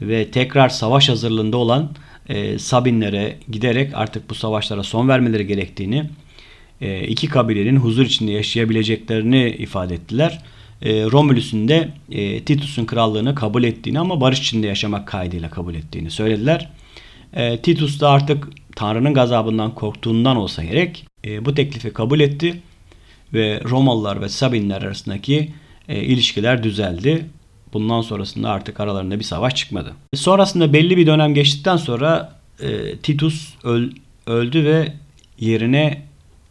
Ve 0.00 0.30
tekrar 0.30 0.68
savaş 0.68 1.08
hazırlığında 1.08 1.56
olan 1.56 1.88
e, 2.28 2.58
Sabinlere 2.58 3.36
giderek 3.50 3.90
artık 3.94 4.30
bu 4.30 4.34
savaşlara 4.34 4.82
son 4.82 5.08
vermeleri 5.08 5.46
gerektiğini, 5.46 6.10
e, 6.80 7.06
iki 7.06 7.28
kabilenin 7.28 7.76
huzur 7.76 8.04
içinde 8.06 8.32
yaşayabileceklerini 8.32 9.50
ifade 9.50 9.94
ettiler. 9.94 10.42
E, 10.82 11.04
Romulus'un 11.04 11.68
da 11.68 11.88
e, 12.10 12.44
Titus'un 12.44 12.84
krallığını 12.84 13.34
kabul 13.34 13.64
ettiğini 13.64 14.00
ama 14.00 14.20
barış 14.20 14.40
içinde 14.40 14.66
yaşamak 14.66 15.08
kaydıyla 15.08 15.50
kabul 15.50 15.74
ettiğini 15.74 16.10
söylediler. 16.10 16.68
E, 17.34 17.56
Titus 17.56 18.00
da 18.00 18.10
artık 18.10 18.48
Tanrı'nın 18.76 19.14
gazabından 19.14 19.74
korktuğundan 19.74 20.36
olsa 20.36 20.64
gerek 20.64 21.06
e, 21.26 21.44
bu 21.44 21.54
teklifi 21.54 21.92
kabul 21.92 22.20
etti 22.20 22.62
ve 23.34 23.60
Romalılar 23.64 24.20
ve 24.20 24.28
Sabinler 24.28 24.82
arasındaki 24.82 25.52
e, 25.88 26.02
ilişkiler 26.02 26.62
düzeldi. 26.62 27.26
Bundan 27.72 28.00
sonrasında 28.00 28.50
artık 28.50 28.80
aralarında 28.80 29.18
bir 29.18 29.24
savaş 29.24 29.54
çıkmadı. 29.54 29.92
Sonrasında 30.14 30.72
belli 30.72 30.96
bir 30.96 31.06
dönem 31.06 31.34
geçtikten 31.34 31.76
sonra 31.76 32.38
e, 32.60 32.96
Titus 32.96 33.54
öl, 33.64 33.90
öldü 34.26 34.64
ve 34.64 34.92
yerine 35.38 36.02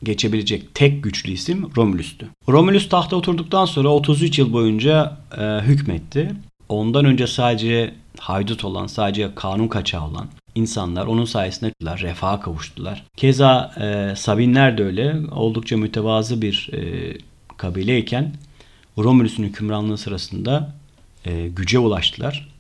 geçebilecek 0.03 0.75
tek 0.75 1.03
güçlü 1.03 1.31
isim 1.31 1.69
Romulus'tu. 1.77 2.25
Romulus 2.49 2.89
tahta 2.89 3.15
oturduktan 3.15 3.65
sonra 3.65 3.89
33 3.89 4.39
yıl 4.39 4.53
boyunca 4.53 5.17
e, 5.37 5.41
hükmetti. 5.61 6.31
Ondan 6.69 7.05
önce 7.05 7.27
sadece 7.27 7.93
haydut 8.19 8.65
olan, 8.65 8.87
sadece 8.87 9.35
kanun 9.35 9.67
kaçağı 9.67 10.07
olan 10.07 10.27
insanlar 10.55 11.05
onun 11.05 11.25
sayesinde 11.25 11.71
refaha 11.85 12.39
kavuştular. 12.39 13.03
Keza 13.17 13.73
e, 13.81 14.15
Sabinler 14.15 14.77
de 14.77 14.83
öyle 14.83 15.15
oldukça 15.31 15.77
mütevazı 15.77 16.41
bir 16.41 16.69
e, 16.73 17.13
kabileyken 17.57 18.33
Romulus'un 18.97 19.43
hükümranlığı 19.43 19.97
sırasında 19.97 20.73
e, 21.25 21.47
güce 21.47 21.79
ulaştılar. 21.79 22.51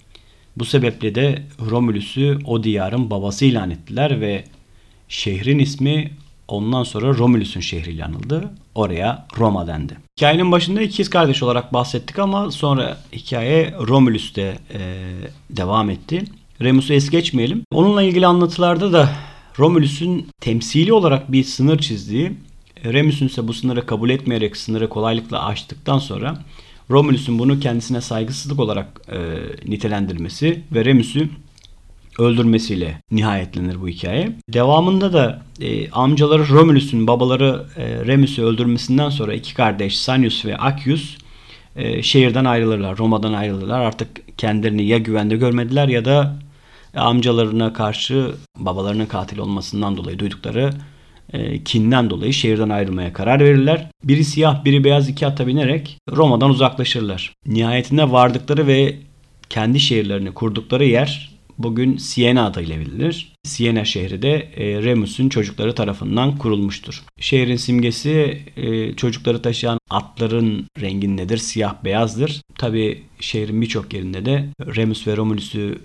Bu 0.57 0.65
sebeple 0.65 1.15
de 1.15 1.43
Romulus'u 1.69 2.39
o 2.45 2.63
diyarın 2.63 3.09
babası 3.09 3.45
ilan 3.45 3.71
ettiler 3.71 4.21
ve 4.21 4.43
şehrin 5.09 5.59
ismi 5.59 6.11
ondan 6.47 6.83
sonra 6.83 7.17
Romulus'un 7.17 7.59
şehri 7.59 8.05
anıldı. 8.05 8.49
Oraya 8.75 9.27
Roma 9.37 9.67
dendi. 9.67 9.97
Hikayenin 10.17 10.51
başında 10.51 10.81
ikiz 10.81 11.09
kardeş 11.09 11.43
olarak 11.43 11.73
bahsettik 11.73 12.19
ama 12.19 12.51
sonra 12.51 12.97
hikaye 13.13 13.73
Romulus'te 13.87 14.59
e, 14.73 14.79
devam 15.49 15.89
etti. 15.89 16.23
Remus'u 16.61 16.93
es 16.93 17.09
geçmeyelim. 17.09 17.63
Onunla 17.71 18.03
ilgili 18.03 18.27
anlatılarda 18.27 18.93
da 18.93 19.09
Romulus'un 19.59 20.27
temsili 20.41 20.93
olarak 20.93 21.31
bir 21.31 21.43
sınır 21.43 21.79
çizdiği, 21.79 22.31
Remus'un 22.85 23.25
ise 23.25 23.47
bu 23.47 23.53
sınırı 23.53 23.85
kabul 23.85 24.09
etmeyerek 24.09 24.57
sınırı 24.57 24.89
kolaylıkla 24.89 25.45
aştıktan 25.45 25.99
sonra 25.99 26.37
Romulus'un 26.91 27.39
bunu 27.39 27.59
kendisine 27.59 28.01
saygısızlık 28.01 28.59
olarak 28.59 29.01
e, 29.11 29.17
nitelendirmesi 29.71 30.61
ve 30.71 30.85
Remus'u 30.85 31.19
öldürmesiyle 32.19 33.01
nihayetlenir 33.11 33.81
bu 33.81 33.87
hikaye. 33.87 34.35
Devamında 34.49 35.13
da 35.13 35.41
e, 35.61 35.91
amcaları 35.91 36.49
Romulus'un 36.49 37.07
babaları 37.07 37.65
e, 37.77 38.05
Remus'u 38.05 38.43
öldürmesinden 38.43 39.09
sonra 39.09 39.33
iki 39.33 39.53
kardeş 39.53 39.97
Sanius 39.97 40.45
ve 40.45 40.57
Accius 40.57 41.17
e, 41.75 42.03
şehirden 42.03 42.45
ayrılırlar, 42.45 42.97
Roma'dan 42.97 43.33
ayrılırlar. 43.33 43.79
Artık 43.79 44.37
kendilerini 44.37 44.85
ya 44.85 44.97
güvende 44.97 45.37
görmediler 45.37 45.87
ya 45.87 46.05
da 46.05 46.35
amcalarına 46.95 47.73
karşı 47.73 48.31
babalarının 48.57 49.05
katil 49.05 49.37
olmasından 49.37 49.97
dolayı 49.97 50.19
duydukları 50.19 50.73
e, 51.33 51.63
kinden 51.63 52.09
dolayı 52.09 52.33
şehirden 52.33 52.69
ayrılmaya 52.69 53.13
karar 53.13 53.39
verirler. 53.39 53.87
Biri 54.03 54.25
siyah 54.25 54.65
biri 54.65 54.83
beyaz 54.83 55.09
iki 55.09 55.27
ata 55.27 55.47
binerek 55.47 55.97
Roma'dan 56.11 56.49
uzaklaşırlar. 56.49 57.33
Nihayetinde 57.45 58.11
vardıkları 58.11 58.67
ve 58.67 58.95
kendi 59.49 59.79
şehirlerini 59.79 60.33
kurdukları 60.33 60.85
yer 60.85 61.31
bugün 61.57 61.97
Siena 61.97 62.45
adıyla 62.45 62.79
bilinir. 62.79 63.33
Siena 63.43 63.85
şehri 63.85 64.21
de 64.21 64.33
e, 64.55 64.83
Remus'un 64.83 65.29
çocukları 65.29 65.75
tarafından 65.75 66.37
kurulmuştur. 66.37 67.03
Şehrin 67.19 67.55
simgesi 67.55 68.41
e, 68.57 68.93
çocukları 68.93 69.41
taşıyan 69.41 69.79
atların 69.89 70.65
rengindedir. 70.81 71.37
Siyah 71.37 71.83
beyazdır. 71.83 72.41
Tabi 72.57 73.03
şehrin 73.19 73.61
birçok 73.61 73.93
yerinde 73.93 74.25
de 74.25 74.45
Remus 74.75 75.07
ve 75.07 75.17
Romulus'u 75.17 75.75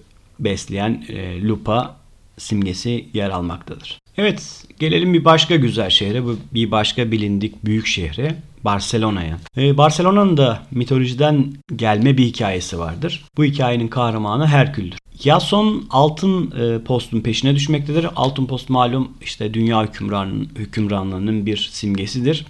besleyen 0.40 1.04
lupa 1.42 1.96
simgesi 2.38 3.08
yer 3.14 3.30
almaktadır. 3.30 3.98
Evet 4.18 4.64
gelelim 4.78 5.14
bir 5.14 5.24
başka 5.24 5.56
güzel 5.56 5.90
şehre, 5.90 6.22
bir 6.54 6.70
başka 6.70 7.12
bilindik 7.12 7.64
büyük 7.64 7.86
şehre. 7.86 8.36
Barcelona'ya. 8.64 9.38
Ee, 9.56 9.76
Barcelona'nın 9.76 10.36
da 10.36 10.62
mitolojiden 10.70 11.54
gelme 11.76 12.18
bir 12.18 12.24
hikayesi 12.24 12.78
vardır. 12.78 13.24
Bu 13.36 13.44
hikayenin 13.44 13.88
kahramanı 13.88 14.46
Herkül'dür. 14.46 14.98
Yason 15.24 15.86
altın 15.90 16.50
e, 16.50 16.84
postun 16.84 17.20
peşine 17.20 17.54
düşmektedir. 17.54 18.06
Altın 18.16 18.46
post 18.46 18.70
malum 18.70 19.12
işte 19.22 19.54
dünya 19.54 19.84
hükümran, 19.84 20.46
hükümranlığının 20.56 21.46
bir 21.46 21.68
simgesidir. 21.72 22.46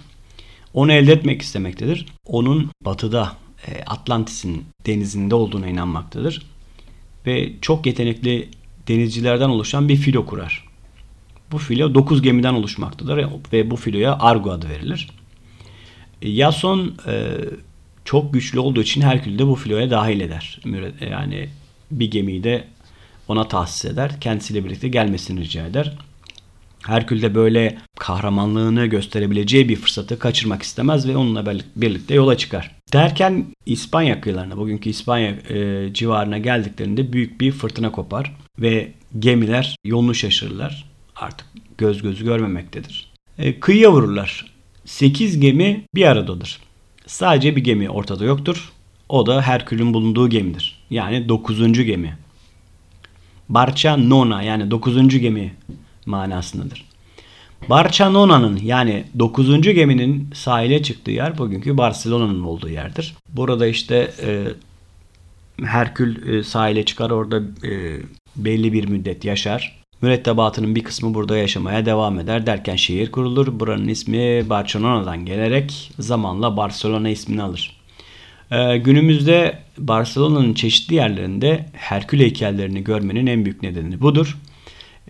Onu 0.73 0.91
elde 0.91 1.11
etmek 1.11 1.41
istemektedir. 1.41 2.05
Onun 2.25 2.71
batıda 2.81 3.33
e, 3.67 3.83
Atlantis'in 3.83 4.65
denizinde 4.85 5.35
olduğuna 5.35 5.67
inanmaktadır. 5.67 6.41
Ve 7.25 7.49
çok 7.61 7.85
yetenekli 7.85 8.49
denizcilerden 8.87 9.49
oluşan 9.49 9.89
bir 9.89 9.95
filo 9.95 10.25
kurar. 10.25 10.66
Bu 11.51 11.57
filo 11.57 11.95
9 11.95 12.21
gemiden 12.21 12.53
oluşmaktadır 12.53 13.25
ve 13.53 13.71
bu 13.71 13.75
filoya 13.75 14.17
Argo 14.19 14.51
adı 14.51 14.69
verilir. 14.69 15.09
Yason 16.21 16.95
e, 17.07 17.35
çok 18.05 18.33
güçlü 18.33 18.59
olduğu 18.59 18.81
için 18.81 19.01
Herkül 19.01 19.39
de 19.39 19.47
bu 19.47 19.55
filoya 19.55 19.91
dahil 19.91 20.19
eder. 20.19 20.59
Yani 21.09 21.49
bir 21.91 22.11
gemiyi 22.11 22.43
de 22.43 22.67
ona 23.27 23.47
tahsis 23.47 23.85
eder. 23.85 24.21
Kendisiyle 24.21 24.65
birlikte 24.65 24.87
gelmesini 24.87 25.41
rica 25.41 25.67
eder. 25.67 25.97
Herkül 26.85 27.21
de 27.21 27.35
böyle 27.35 27.77
kahramanlığını 27.99 28.85
gösterebileceği 28.85 29.69
bir 29.69 29.75
fırsatı 29.75 30.19
kaçırmak 30.19 30.63
istemez 30.63 31.07
ve 31.07 31.17
onunla 31.17 31.45
birlikte 31.75 32.15
yola 32.15 32.37
çıkar. 32.37 32.75
Derken 32.93 33.45
İspanya 33.65 34.21
kıyılarına, 34.21 34.57
bugünkü 34.57 34.89
İspanya 34.89 35.29
e, 35.29 35.89
civarına 35.93 36.37
geldiklerinde 36.37 37.13
büyük 37.13 37.41
bir 37.41 37.51
fırtına 37.51 37.91
kopar 37.91 38.35
ve 38.59 38.91
gemiler 39.19 39.75
yolunu 39.83 40.15
şaşırırlar. 40.15 40.86
Artık 41.19 41.47
göz 41.77 42.01
gözü 42.01 42.25
görmemektedir. 42.25 43.11
E, 43.37 43.59
kıyıya 43.59 43.91
vururlar. 43.91 44.45
8 44.85 45.39
gemi 45.39 45.85
bir 45.95 46.05
aradadır. 46.05 46.59
Sadece 47.07 47.55
bir 47.55 47.63
gemi 47.63 47.89
ortada 47.89 48.25
yoktur. 48.25 48.71
O 49.09 49.25
da 49.25 49.41
Herkül'ün 49.41 49.93
bulunduğu 49.93 50.29
gemidir. 50.29 50.79
Yani 50.89 51.29
9. 51.29 51.73
gemi. 51.73 52.17
Barça 53.49 53.97
Nona 53.97 54.43
yani 54.43 54.71
9. 54.71 55.19
gemi 55.19 55.53
manasındadır. 56.05 56.85
Barcelona'nın 57.69 58.59
yani 58.63 59.03
9. 59.19 59.61
geminin 59.61 60.29
sahile 60.33 60.83
çıktığı 60.83 61.11
yer 61.11 61.37
bugünkü 61.37 61.77
Barcelona'nın 61.77 62.43
olduğu 62.43 62.69
yerdir. 62.69 63.15
Burada 63.29 63.67
işte 63.67 64.11
e, 64.21 64.47
Herkül 65.65 66.29
e, 66.29 66.43
sahile 66.43 66.85
çıkar 66.85 67.09
orada 67.09 67.41
e, 67.67 67.99
belli 68.35 68.73
bir 68.73 68.87
müddet 68.87 69.25
yaşar. 69.25 69.76
Mürettebatının 70.01 70.75
bir 70.75 70.83
kısmı 70.83 71.13
burada 71.13 71.37
yaşamaya 71.37 71.85
devam 71.85 72.19
eder 72.19 72.45
derken 72.47 72.75
şehir 72.75 73.11
kurulur. 73.11 73.59
Buranın 73.59 73.87
ismi 73.87 74.49
Barcelona'dan 74.49 75.25
gelerek 75.25 75.91
zamanla 75.99 76.57
Barcelona 76.57 77.09
ismini 77.09 77.41
alır. 77.41 77.77
Ee, 78.51 78.77
günümüzde 78.77 79.59
Barcelona'nın 79.77 80.53
çeşitli 80.53 80.95
yerlerinde 80.95 81.65
Herkül 81.73 82.19
heykellerini 82.19 82.83
görmenin 82.83 83.27
en 83.27 83.45
büyük 83.45 83.63
nedeni 83.63 84.01
budur. 84.01 84.37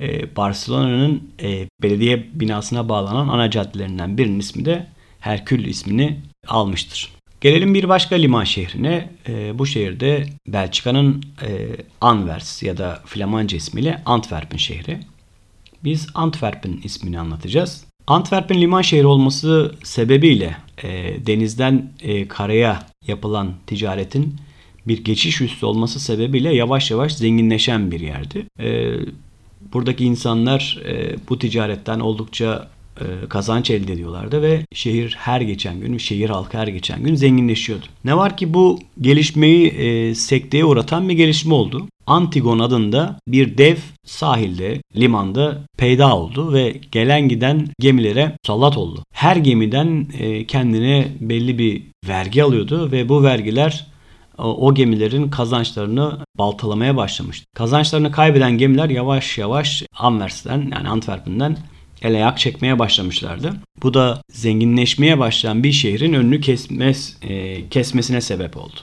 Ee, 0.01 0.35
Barcelona'nın 0.35 1.31
e, 1.41 1.67
belediye 1.83 2.27
binasına 2.33 2.89
bağlanan 2.89 3.27
ana 3.27 3.51
caddelerinden 3.51 4.17
birinin 4.17 4.39
ismi 4.39 4.65
de 4.65 4.87
Herkül 5.19 5.65
ismini 5.65 6.19
almıştır. 6.47 7.16
Gelelim 7.41 7.73
bir 7.73 7.89
başka 7.89 8.15
liman 8.15 8.43
şehrine. 8.43 9.09
E, 9.27 9.59
bu 9.59 9.65
şehirde 9.65 10.25
Belçika'nın 10.47 11.23
e, 11.41 11.67
Anvers 12.01 12.63
ya 12.63 12.77
da 12.77 13.01
Flamanca 13.05 13.57
ismiyle 13.57 14.01
Antwerpen 14.05 14.57
şehri. 14.57 14.99
Biz 15.83 16.07
Antwerpen 16.13 16.79
ismini 16.83 17.19
anlatacağız. 17.19 17.85
Antwerpen 18.07 18.61
liman 18.61 18.81
şehri 18.81 19.07
olması 19.07 19.75
sebebiyle 19.83 20.57
e, 20.83 21.15
denizden 21.27 21.91
e, 22.01 22.27
karaya 22.27 22.87
yapılan 23.07 23.53
ticaretin 23.67 24.35
bir 24.87 25.03
geçiş 25.03 25.41
üssü 25.41 25.65
olması 25.65 25.99
sebebiyle 25.99 26.55
yavaş 26.55 26.91
yavaş 26.91 27.15
zenginleşen 27.15 27.91
bir 27.91 27.99
yerdi. 27.99 28.45
E, 28.59 28.93
buradaki 29.73 30.05
insanlar 30.05 30.79
bu 31.29 31.39
ticaretten 31.39 31.99
oldukça 31.99 32.69
kazanç 33.29 33.69
elde 33.69 33.93
ediyorlardı 33.93 34.41
ve 34.41 34.65
şehir 34.73 35.15
her 35.19 35.41
geçen 35.41 35.79
gün, 35.79 35.97
şehir 35.97 36.29
halkı 36.29 36.57
her 36.57 36.67
geçen 36.67 37.03
gün 37.03 37.15
zenginleşiyordu. 37.15 37.85
Ne 38.05 38.17
var 38.17 38.37
ki 38.37 38.53
bu 38.53 38.79
gelişmeyi 39.01 39.67
e, 39.67 40.15
sekteye 40.15 40.65
uğratan 40.65 41.09
bir 41.09 41.13
gelişme 41.13 41.53
oldu. 41.53 41.87
Antigon 42.07 42.59
adında 42.59 43.19
bir 43.27 43.57
dev 43.57 43.75
sahilde, 44.05 44.81
limanda 44.95 45.63
peyda 45.77 46.15
oldu 46.15 46.53
ve 46.53 46.81
gelen 46.91 47.29
giden 47.29 47.67
gemilere 47.79 48.37
sallat 48.45 48.77
oldu. 48.77 49.03
Her 49.13 49.35
gemiden 49.35 50.07
e, 50.19 50.47
kendine 50.47 51.07
belli 51.19 51.57
bir 51.57 51.83
vergi 52.07 52.43
alıyordu 52.43 52.91
ve 52.91 53.09
bu 53.09 53.23
vergiler 53.23 53.87
o 54.37 54.73
gemilerin 54.73 55.29
kazançlarını 55.29 56.17
baltalamaya 56.37 56.97
başlamıştı. 56.97 57.45
Kazançlarını 57.55 58.11
kaybeden 58.11 58.57
gemiler 58.57 58.89
yavaş 58.89 59.37
yavaş 59.37 59.83
Anvers'ten 59.97 60.69
yani 60.71 60.89
Antwerpen'den 60.89 61.57
el 62.01 62.15
ayak 62.15 62.37
çekmeye 62.37 62.79
başlamışlardı. 62.79 63.53
Bu 63.83 63.93
da 63.93 64.21
zenginleşmeye 64.31 65.19
başlayan 65.19 65.63
bir 65.63 65.71
şehrin 65.71 66.13
önünü 66.13 66.41
kesmez, 66.41 67.17
e, 67.21 67.69
kesmesine 67.69 68.21
sebep 68.21 68.57
oldu. 68.57 68.79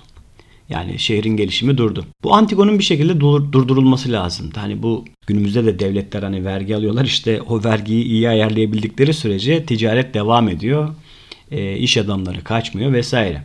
Yani 0.68 0.98
şehrin 0.98 1.37
gelişimi 1.37 1.79
durdu. 1.79 2.07
Bu 2.22 2.35
Antigon'un 2.35 2.79
bir 2.79 2.85
şekilde 2.85 3.20
dur, 3.20 3.53
durdurulması 3.53 4.12
lazımdı. 4.12 4.61
Hani 4.61 4.83
bu 4.83 5.05
günümüzde 5.27 5.64
de 5.64 5.79
devletler 5.79 6.22
hani 6.22 6.44
vergi 6.44 6.77
alıyorlar. 6.77 7.05
İşte 7.05 7.42
o 7.42 7.64
vergiyi 7.64 8.05
iyi 8.05 8.29
ayarlayabildikleri 8.29 9.14
sürece 9.14 9.66
ticaret 9.66 10.14
devam 10.14 10.48
ediyor. 10.48 10.94
E, 11.50 11.77
iş 11.77 11.96
adamları 11.96 12.44
kaçmıyor 12.44 12.92
vesaire. 12.92 13.42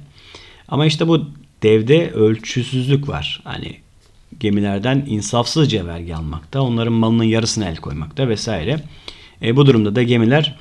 Ama 0.67 0.85
işte 0.85 1.07
bu 1.07 1.25
devde 1.63 2.11
ölçüsüzlük 2.11 3.07
var. 3.07 3.41
Hani 3.43 3.75
gemilerden 4.39 5.05
insafsızca 5.07 5.87
vergi 5.87 6.15
almakta, 6.15 6.61
onların 6.61 6.93
malının 6.93 7.23
yarısını 7.23 7.65
el 7.65 7.75
koymakta 7.75 8.29
vesaire. 8.29 8.83
E, 9.41 9.55
bu 9.55 9.65
durumda 9.65 9.95
da 9.95 10.03
gemiler 10.03 10.55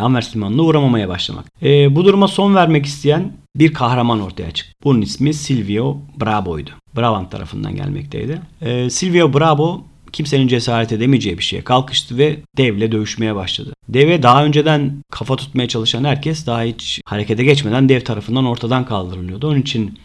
Anvers 0.00 0.36
limanına 0.36 0.62
uğramamaya 0.62 1.08
başlamak. 1.08 1.44
E, 1.62 1.96
bu 1.96 2.04
duruma 2.04 2.28
son 2.28 2.54
vermek 2.54 2.86
isteyen 2.86 3.32
bir 3.56 3.72
kahraman 3.74 4.20
ortaya 4.20 4.50
çıktı. 4.50 4.72
Bunun 4.84 5.00
ismi 5.00 5.34
Silvio 5.34 5.98
Brabo'ydu. 6.20 6.70
Brabant 6.96 7.30
tarafından 7.30 7.76
gelmekteydi. 7.76 8.40
E, 8.60 8.90
Silvio 8.90 9.34
Brabo 9.34 9.84
kimsenin 10.12 10.48
cesaret 10.48 10.92
edemeyeceği 10.92 11.38
bir 11.38 11.42
şeye 11.42 11.64
kalkıştı 11.64 12.18
ve 12.18 12.36
devle 12.56 12.92
dövüşmeye 12.92 13.34
başladı. 13.34 13.72
Deve 13.88 14.22
daha 14.22 14.44
önceden 14.44 15.02
kafa 15.10 15.36
tutmaya 15.36 15.68
çalışan 15.68 16.04
herkes 16.04 16.46
daha 16.46 16.62
hiç 16.62 17.00
harekete 17.04 17.44
geçmeden 17.44 17.88
dev 17.88 18.00
tarafından 18.00 18.44
ortadan 18.44 18.84
kaldırılıyordu. 18.84 19.48
Onun 19.48 19.60
için 19.60 19.98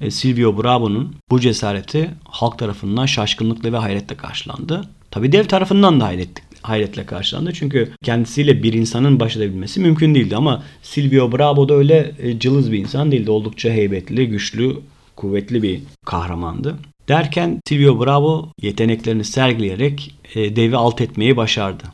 e, 0.00 0.10
Silvio 0.10 0.62
Brabo'nun 0.62 1.14
bu 1.30 1.40
cesareti 1.40 2.10
halk 2.28 2.58
tarafından 2.58 3.06
şaşkınlıkla 3.06 3.72
ve 3.72 3.76
hayretle 3.76 4.16
karşılandı. 4.16 4.82
Tabi 5.10 5.32
dev 5.32 5.44
tarafından 5.44 6.00
da 6.00 6.04
hayret, 6.04 6.30
hayretle 6.64 7.06
karşılandı. 7.06 7.52
Çünkü 7.52 7.90
kendisiyle 8.04 8.62
bir 8.62 8.72
insanın 8.72 9.20
baş 9.20 9.36
edebilmesi 9.36 9.80
mümkün 9.80 10.14
değildi 10.14 10.36
ama 10.36 10.62
Silvio 10.82 11.32
Bravo 11.32 11.68
da 11.68 11.74
öyle 11.74 12.12
e, 12.18 12.38
cılız 12.38 12.72
bir 12.72 12.78
insan 12.78 13.12
değildi. 13.12 13.30
Oldukça 13.30 13.70
heybetli, 13.70 14.28
güçlü, 14.28 14.76
kuvvetli 15.16 15.62
bir 15.62 15.80
kahramandı. 16.06 16.78
Derken 17.08 17.60
Silvio 17.68 18.00
Bravo 18.00 18.48
yeteneklerini 18.62 19.24
sergileyerek 19.24 20.14
e, 20.34 20.56
devi 20.56 20.76
alt 20.76 21.00
etmeyi 21.00 21.36
başardı. 21.36 21.84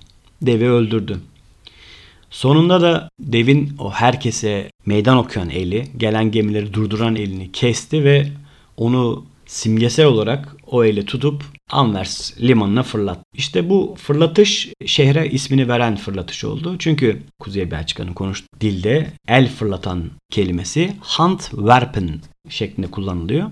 Devi 0.43 0.69
öldürdü. 0.69 1.21
Sonunda 2.31 2.81
da 2.81 3.09
devin 3.21 3.73
o 3.79 3.91
herkese 3.91 4.71
meydan 4.87 5.17
okuyan 5.17 5.51
eli, 5.51 5.87
gelen 5.97 6.31
gemileri 6.31 6.75
durduran 6.75 7.17
elini 7.17 7.53
kesti 7.53 8.05
ve 8.05 8.27
onu 8.77 9.25
simgesel 9.47 10.07
olarak 10.07 10.57
o 10.67 10.85
eli 10.85 11.05
tutup 11.05 11.45
Anvers 11.73 12.41
limanına 12.41 12.83
fırlat. 12.83 13.19
İşte 13.35 13.71
bu 13.71 13.95
fırlatış 13.99 14.69
şehre 14.87 15.31
ismini 15.31 15.69
veren 15.69 15.97
fırlatış 15.97 16.45
oldu. 16.45 16.77
Çünkü 16.79 17.23
Kuzey 17.39 17.71
Belçika'nın 17.71 18.13
konuştuğu 18.13 18.61
dilde 18.61 19.13
el 19.29 19.49
fırlatan 19.49 20.11
kelimesi 20.31 20.97
Handwerpen 21.01 22.21
şeklinde 22.49 22.87
kullanılıyor. 22.87 23.51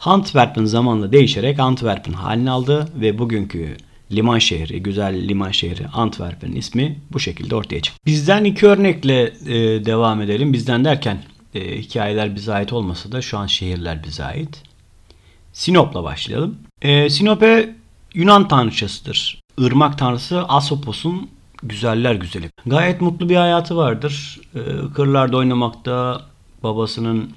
Antwerpen 0.00 0.64
zamanla 0.64 1.12
değişerek 1.12 1.60
Antwerpen 1.60 2.12
halini 2.12 2.50
aldı 2.50 2.88
ve 3.00 3.18
bugünkü 3.18 3.76
liman 4.12 4.38
şehri, 4.38 4.82
güzel 4.82 5.28
liman 5.28 5.50
şehri 5.50 5.86
Antwerpen 5.88 6.52
ismi 6.52 6.98
bu 7.12 7.20
şekilde 7.20 7.54
ortaya 7.54 7.80
çıktı. 7.80 8.00
Bizden 8.06 8.44
iki 8.44 8.66
örnekle 8.66 9.22
e, 9.46 9.84
devam 9.84 10.22
edelim. 10.22 10.52
Bizden 10.52 10.84
derken 10.84 11.18
e, 11.54 11.78
hikayeler 11.78 12.36
bize 12.36 12.52
ait 12.52 12.72
olmasa 12.72 13.12
da 13.12 13.22
şu 13.22 13.38
an 13.38 13.46
şehirler 13.46 14.04
bize 14.04 14.24
ait. 14.24 14.62
Sinop'la 15.52 16.04
başlayalım. 16.04 16.58
E, 16.84 17.10
Sinope 17.10 17.74
Yunan 18.14 18.48
tanrıçasıdır. 18.48 19.40
Irmak 19.58 19.98
tanrısı 19.98 20.42
Asopos'un 20.42 21.30
güzeller 21.62 22.14
güzeli. 22.14 22.50
Gayet 22.66 23.00
mutlu 23.00 23.28
bir 23.28 23.36
hayatı 23.36 23.76
vardır. 23.76 24.40
E, 24.54 24.60
kırlarda 24.94 25.36
oynamakta, 25.36 26.22
babasının 26.62 27.30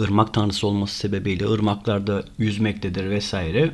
ırmak 0.00 0.34
tanrısı 0.34 0.66
olması 0.66 0.98
sebebiyle 0.98 1.46
ırmaklarda 1.48 2.24
yüzmektedir 2.38 3.10
vesaire. 3.10 3.70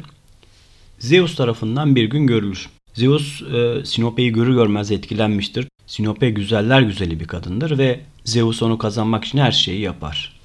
Zeus 0.98 1.36
tarafından 1.36 1.96
bir 1.96 2.04
gün 2.04 2.26
görülür. 2.26 2.68
Zeus 2.94 3.42
e, 3.42 3.84
Sinope'yi 3.84 4.32
görür 4.32 4.54
görmez 4.54 4.90
etkilenmiştir. 4.90 5.66
Sinope 5.86 6.30
güzeller 6.30 6.82
güzeli 6.82 7.20
bir 7.20 7.26
kadındır 7.26 7.78
ve 7.78 8.00
Zeus 8.24 8.62
onu 8.62 8.78
kazanmak 8.78 9.24
için 9.24 9.38
her 9.38 9.52
şeyi 9.52 9.80
yapar. 9.80 10.40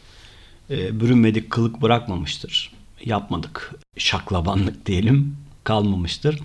E, 0.69 0.99
bürünmedik 0.99 1.49
kılık 1.49 1.81
bırakmamıştır. 1.81 2.76
Yapmadık 3.08 3.76
şaklabanlık 3.98 4.86
diyelim 4.86 5.36
kalmamıştır. 5.63 6.39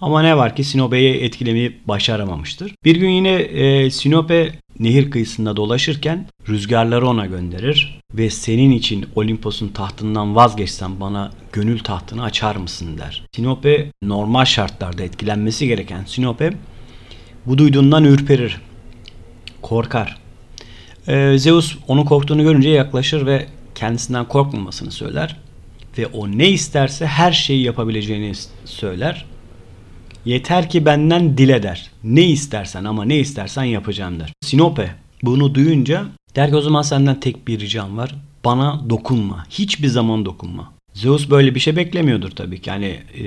Ama 0.00 0.22
ne 0.22 0.36
var 0.36 0.56
ki 0.56 0.64
Sinope'yi 0.64 1.14
etkilemeyi 1.14 1.78
başaramamıştır. 1.88 2.74
Bir 2.84 2.96
gün 2.96 3.08
yine 3.08 3.32
e, 3.32 3.90
Sinope 3.90 4.52
nehir 4.78 5.10
kıyısında 5.10 5.56
dolaşırken 5.56 6.26
rüzgarları 6.48 7.08
ona 7.08 7.26
gönderir 7.26 8.00
ve 8.14 8.30
senin 8.30 8.70
için 8.70 9.06
Olimpos'un 9.14 9.68
tahtından 9.68 10.36
vazgeçsem 10.36 11.00
bana 11.00 11.30
gönül 11.52 11.78
tahtını 11.78 12.22
açar 12.22 12.56
mısın 12.56 12.98
der. 12.98 13.24
Sinope 13.36 13.90
normal 14.02 14.44
şartlarda 14.44 15.02
etkilenmesi 15.02 15.66
gereken 15.66 16.04
Sinope 16.04 16.52
bu 17.46 17.58
duyduğundan 17.58 18.04
ürperir, 18.04 18.60
korkar. 19.62 20.16
Ee, 21.08 21.38
Zeus 21.38 21.76
onu 21.88 22.04
korktuğunu 22.04 22.42
görünce 22.42 22.68
yaklaşır 22.68 23.26
ve 23.26 23.46
kendisinden 23.74 24.24
korkmamasını 24.24 24.90
söyler 24.90 25.36
ve 25.98 26.06
o 26.06 26.28
ne 26.28 26.50
isterse 26.50 27.06
her 27.06 27.32
şeyi 27.32 27.62
yapabileceğini 27.62 28.32
söyler. 28.64 29.24
Yeter 30.24 30.68
ki 30.68 30.86
benden 30.86 31.38
dile 31.38 31.62
der. 31.62 31.90
Ne 32.04 32.24
istersen 32.24 32.84
ama 32.84 33.04
ne 33.04 33.18
istersen 33.18 33.64
yapacağım 33.64 34.20
der. 34.20 34.32
Sinope 34.42 34.90
bunu 35.22 35.54
duyunca 35.54 36.04
der 36.36 36.50
ki 36.50 36.56
o 36.56 36.60
zaman 36.60 36.82
senden 36.82 37.20
tek 37.20 37.48
bir 37.48 37.60
ricam 37.60 37.96
var. 37.96 38.14
Bana 38.44 38.80
dokunma. 38.90 39.46
Hiçbir 39.50 39.88
zaman 39.88 40.24
dokunma. 40.24 40.72
Zeus 40.94 41.30
böyle 41.30 41.54
bir 41.54 41.60
şey 41.60 41.76
beklemiyordur 41.76 42.30
tabii 42.30 42.60
ki. 42.60 42.70
Yani 42.70 42.98
e, 43.20 43.24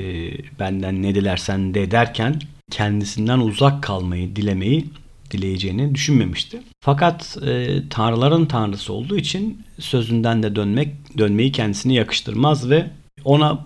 benden 0.60 1.04
ne 1.04 1.16
dilersen 1.16 1.74
de 1.74 1.92
derken 1.92 2.42
kendisinden 2.72 3.40
uzak 3.40 3.84
kalmayı, 3.84 4.36
dilemeyi 4.36 4.86
dileyeceğini 5.32 5.96
düşünmemişti. 5.96 6.62
Fakat 6.80 7.38
e, 7.46 7.80
tanrıların 7.90 8.46
tanrısı 8.46 8.94
olduğu 8.94 9.18
için 9.18 9.62
sözünden 9.80 10.44
de 10.44 10.56
dönmek 10.56 11.18
dönmeyi 11.18 11.52
kendisine 11.52 11.94
yakıştırmaz 11.94 12.70
ve 12.70 12.90
ona 13.24 13.66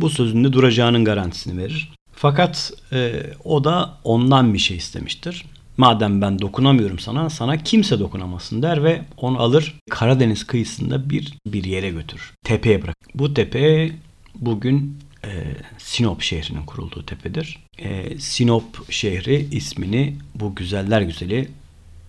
bu 0.00 0.10
sözünde 0.10 0.52
duracağının 0.52 1.04
garantisini 1.04 1.58
verir. 1.62 1.92
Fakat 2.12 2.72
e, 2.92 3.12
o 3.44 3.64
da 3.64 3.98
ondan 4.04 4.54
bir 4.54 4.58
şey 4.58 4.76
istemiştir. 4.76 5.44
Madem 5.76 6.20
ben 6.20 6.38
dokunamıyorum 6.38 6.98
sana, 6.98 7.30
sana 7.30 7.56
kimse 7.56 8.00
dokunamasın 8.00 8.62
der 8.62 8.84
ve 8.84 9.02
onu 9.16 9.38
alır 9.38 9.74
Karadeniz 9.90 10.46
kıyısında 10.46 11.10
bir 11.10 11.32
bir 11.46 11.64
yere 11.64 11.90
götür. 11.90 12.32
Tepeye 12.44 12.82
bırak. 12.82 12.96
Bu 13.14 13.34
tepe 13.34 13.90
bugün 14.34 14.98
e, 15.24 15.56
Sinop 15.78 16.22
şehrinin 16.22 16.62
kurulduğu 16.62 17.06
tepedir. 17.06 17.58
E, 17.78 18.18
Sinop 18.18 18.92
şehri 18.92 19.48
ismini 19.50 20.16
bu 20.34 20.54
güzeller 20.54 21.02
güzeli 21.02 21.48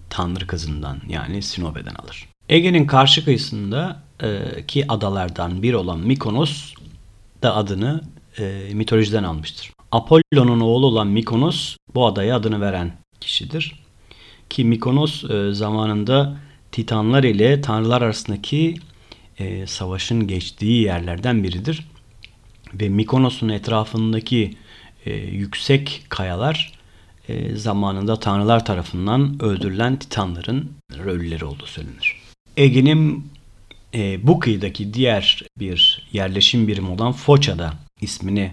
Tanrı 0.09 0.47
kızından 0.47 1.01
yani 1.09 1.41
Sinope'den 1.41 1.95
alır. 1.95 2.29
Ege'nin 2.49 2.85
karşı 2.87 3.25
kıyısında 3.25 4.03
e, 4.23 4.39
ki 4.67 4.85
adalardan 4.87 5.63
bir 5.63 5.73
olan 5.73 5.99
Mikonos 5.99 6.73
da 7.43 7.55
adını 7.55 8.01
e, 8.39 8.69
mitolojiden 8.73 9.23
almıştır. 9.23 9.71
Apollon'un 9.91 10.59
oğlu 10.59 10.85
olan 10.85 11.07
Mikonos 11.07 11.77
bu 11.95 12.05
adaya 12.05 12.35
adını 12.35 12.61
veren 12.61 12.91
kişidir. 13.19 13.79
Ki 14.49 14.65
Mikonos 14.65 15.23
e, 15.23 15.53
zamanında 15.53 16.37
Titanlar 16.71 17.23
ile 17.23 17.61
Tanrılar 17.61 18.01
arasındaki 18.01 18.75
e, 19.39 19.67
savaşın 19.67 20.27
geçtiği 20.27 20.81
yerlerden 20.83 21.43
biridir. 21.43 21.85
Ve 22.81 22.89
Mikonos'un 22.89 23.49
etrafındaki 23.49 24.57
e, 25.05 25.13
yüksek 25.13 26.05
kayalar 26.09 26.73
e, 27.29 27.55
zamanında 27.55 28.19
Tanrılar 28.19 28.65
tarafından 28.65 29.35
öldürülen 29.43 29.99
Titanların 29.99 30.71
ölüleri 31.05 31.45
olduğu 31.45 31.65
söylenir. 31.65 32.15
Ege'nin 32.57 33.31
e, 33.93 34.27
bu 34.27 34.39
kıyıdaki 34.39 34.93
diğer 34.93 35.43
bir 35.59 36.07
yerleşim 36.13 36.67
birimi 36.67 36.89
olan 36.89 37.11
Foça'da 37.11 37.73
ismini 38.01 38.51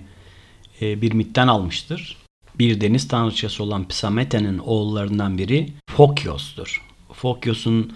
e, 0.81 1.03
bir 1.03 1.13
mitten 1.13 1.49
almıştır. 1.49 2.17
Bir 2.59 2.81
deniz 2.81 3.09
tanrıçası 3.09 3.63
olan 3.63 3.89
Psamete'nin 3.89 4.59
oğullarından 4.59 5.39
biri 5.39 5.69
Fokios'tur. 5.91 6.83
Fokios'un 7.13 7.93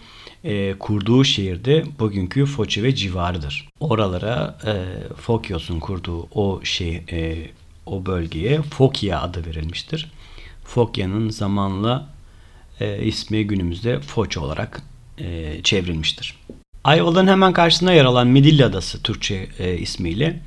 e, 0.46 0.74
kurduğu 0.78 1.24
şehirde 1.24 1.85
bugünkü 1.98 2.46
Foça 2.46 2.82
ve 2.82 2.94
civarıdır. 2.94 3.68
Oralara 3.80 4.59
e, 4.66 4.74
Fokios'un 5.14 5.80
kurduğu 5.80 6.28
o 6.35 6.61
şey 6.64 7.02
e, 7.12 7.37
o 7.87 8.06
bölgeye 8.06 8.62
Fokia 8.62 9.20
adı 9.20 9.46
verilmiştir. 9.46 10.11
Fokya'nın 10.64 11.30
zamanla 11.30 12.09
e, 12.80 13.04
ismi 13.04 13.46
günümüzde 13.46 14.00
Foça 14.00 14.40
olarak 14.40 14.82
e, 15.18 15.61
çevrilmiştir. 15.62 16.38
Ayvalık'ın 16.85 17.26
hemen 17.26 17.52
karşısında 17.52 17.92
yer 17.92 18.04
alan 18.04 18.26
Midilli 18.26 18.64
Adası 18.64 19.02
Türkçe 19.02 19.48
e, 19.59 19.78
ismiyle 19.78 20.40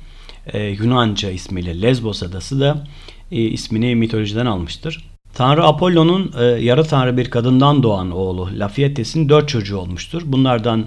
e, 0.46 0.62
Yunanca 0.64 1.30
ismiyle 1.30 1.82
Lesbos 1.82 2.22
Adası 2.22 2.60
da 2.60 2.86
e, 3.32 3.40
ismini 3.40 3.96
mitolojiden 3.96 4.46
almıştır. 4.46 5.10
Tanrı 5.34 5.64
Apollon'un 5.64 6.32
e, 6.38 6.44
yarı 6.44 6.84
tanrı 6.84 7.16
bir 7.16 7.30
kadından 7.30 7.82
doğan 7.82 8.10
oğlu 8.10 8.48
Lafietes'in 8.58 9.28
dört 9.28 9.48
çocuğu 9.48 9.78
olmuştur. 9.78 10.22
Bunlardan 10.24 10.86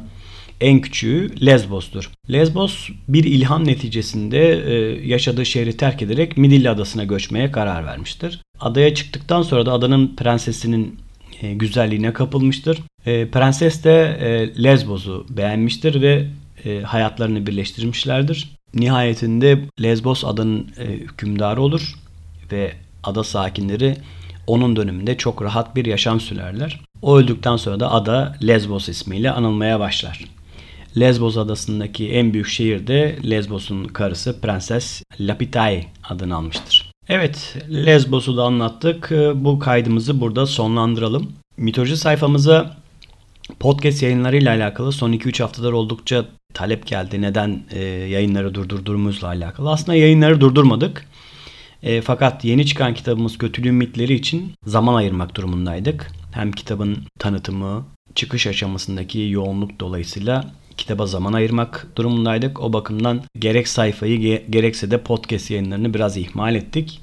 en 0.62 0.82
küçüğü 0.82 1.45
Lesbos'tur. 1.45 2.10
Lesbos 2.32 2.89
bir 3.08 3.23
ilham 3.23 3.67
neticesinde 3.67 4.39
e, 4.39 4.73
yaşadığı 5.08 5.45
şehri 5.45 5.77
terk 5.77 6.01
ederek 6.01 6.38
Midilli 6.38 6.69
adasına 6.69 7.03
göçmeye 7.03 7.51
karar 7.51 7.86
vermiştir. 7.86 8.41
Adaya 8.60 8.95
çıktıktan 8.95 9.41
sonra 9.41 9.65
da 9.65 9.71
adanın 9.71 10.15
prensesinin 10.15 10.99
e, 11.41 11.53
güzelliğine 11.53 12.13
kapılmıştır. 12.13 12.79
E, 13.06 13.29
prenses 13.29 13.84
de 13.84 14.17
e, 14.21 14.63
Lesbos'u 14.63 15.25
beğenmiştir 15.29 16.01
ve 16.01 16.27
e, 16.65 16.82
hayatlarını 16.82 17.47
birleştirmişlerdir. 17.47 18.49
Nihayetinde 18.73 19.60
Lesbos 19.82 20.25
adanın 20.25 20.67
e, 20.77 20.86
hükümdarı 20.86 21.62
olur 21.62 21.93
ve 22.51 22.71
ada 23.03 23.23
sakinleri 23.23 23.95
onun 24.47 24.75
döneminde 24.75 25.17
çok 25.17 25.41
rahat 25.41 25.75
bir 25.75 25.86
yaşam 25.86 26.19
sürerler. 26.19 26.79
O 27.01 27.17
öldükten 27.17 27.56
sonra 27.56 27.79
da 27.79 27.91
ada 27.91 28.36
Lesbos 28.47 28.89
ismiyle 28.89 29.32
anılmaya 29.32 29.79
başlar. 29.79 30.25
Lesbos 30.99 31.38
adasındaki 31.38 32.10
en 32.10 32.34
büyük 32.34 32.47
şehir 32.47 32.88
de 32.88 33.17
Lesbos'un 33.29 33.86
karısı 33.86 34.41
Prenses 34.41 35.03
Lapitai 35.19 35.86
adını 36.10 36.36
almıştır. 36.36 36.91
Evet, 37.10 37.58
Lesbos'u 37.69 38.38
da 38.38 38.43
anlattık. 38.43 39.12
Bu 39.36 39.60
kaydımızı 39.60 40.21
burada 40.21 40.45
sonlandıralım. 40.45 41.32
Mitoloji 41.58 41.97
sayfamıza 41.97 42.77
podcast 43.60 44.03
yayınlarıyla 44.03 44.56
alakalı 44.56 44.91
son 44.91 45.13
2-3 45.13 45.41
haftadır 45.41 45.73
oldukça 45.73 46.25
talep 46.53 46.88
geldi. 46.88 47.21
Neden 47.21 47.63
e, 47.71 47.84
yayınları 47.86 48.53
durdurduğumuzla 48.53 49.27
alakalı. 49.27 49.71
Aslında 49.71 49.95
yayınları 49.95 50.41
durdurmadık. 50.41 51.06
E, 51.84 52.02
fakat 52.02 52.46
yeni 52.46 52.65
çıkan 52.65 52.93
kitabımız 52.93 53.38
Kötülüğün 53.38 53.76
Mitleri 53.76 54.13
için 54.13 54.54
zaman 54.65 54.93
ayırmak 54.93 55.36
durumundaydık. 55.36 56.12
Hem 56.32 56.52
kitabın 56.52 56.98
tanıtımı, 57.19 57.86
çıkış 58.15 58.48
aşamasındaki 58.48 59.19
yoğunluk 59.19 59.80
dolayısıyla 59.80 60.52
kitaba 60.78 61.06
zaman 61.06 61.34
ayırmak 61.34 61.88
durumundaydık. 61.96 62.60
O 62.60 62.74
bakımdan 62.74 63.22
gerek 63.39 63.67
sayfayı 63.67 64.46
gerekse 64.50 64.91
de 64.91 64.98
podcast 64.98 65.52
yayınlarını 65.52 65.93
biraz 65.93 66.17
ihmal 66.17 66.56
ettik. 66.56 67.02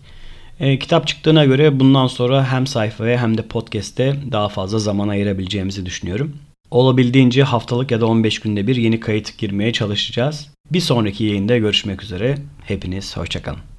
E, 0.61 0.79
kitap 0.79 1.07
çıktığına 1.07 1.45
göre 1.45 1.81
bundan 1.81 2.07
sonra 2.07 2.53
hem 2.53 2.67
sayfaya 2.67 3.23
hem 3.23 3.39
de 3.39 3.43
podcast'te 3.43 4.17
daha 4.33 4.49
fazla 4.49 4.79
zaman 4.79 5.09
ayırabileceğimizi 5.09 5.87
düşünüyorum. 5.87 6.37
Olabildiğince 6.71 7.43
haftalık 7.43 7.91
ya 7.91 8.01
da 8.01 8.07
15 8.07 8.39
günde 8.39 8.67
bir 8.67 8.77
yeni 8.77 9.01
kayıt 9.01 9.39
girmeye 9.39 9.73
çalışacağız. 9.73 10.49
Bir 10.73 10.81
sonraki 10.81 11.25
yayında 11.25 11.59
görüşmek 11.59 12.03
üzere. 12.03 12.39
Hepiniz 12.65 13.17
hoşçakalın. 13.17 13.70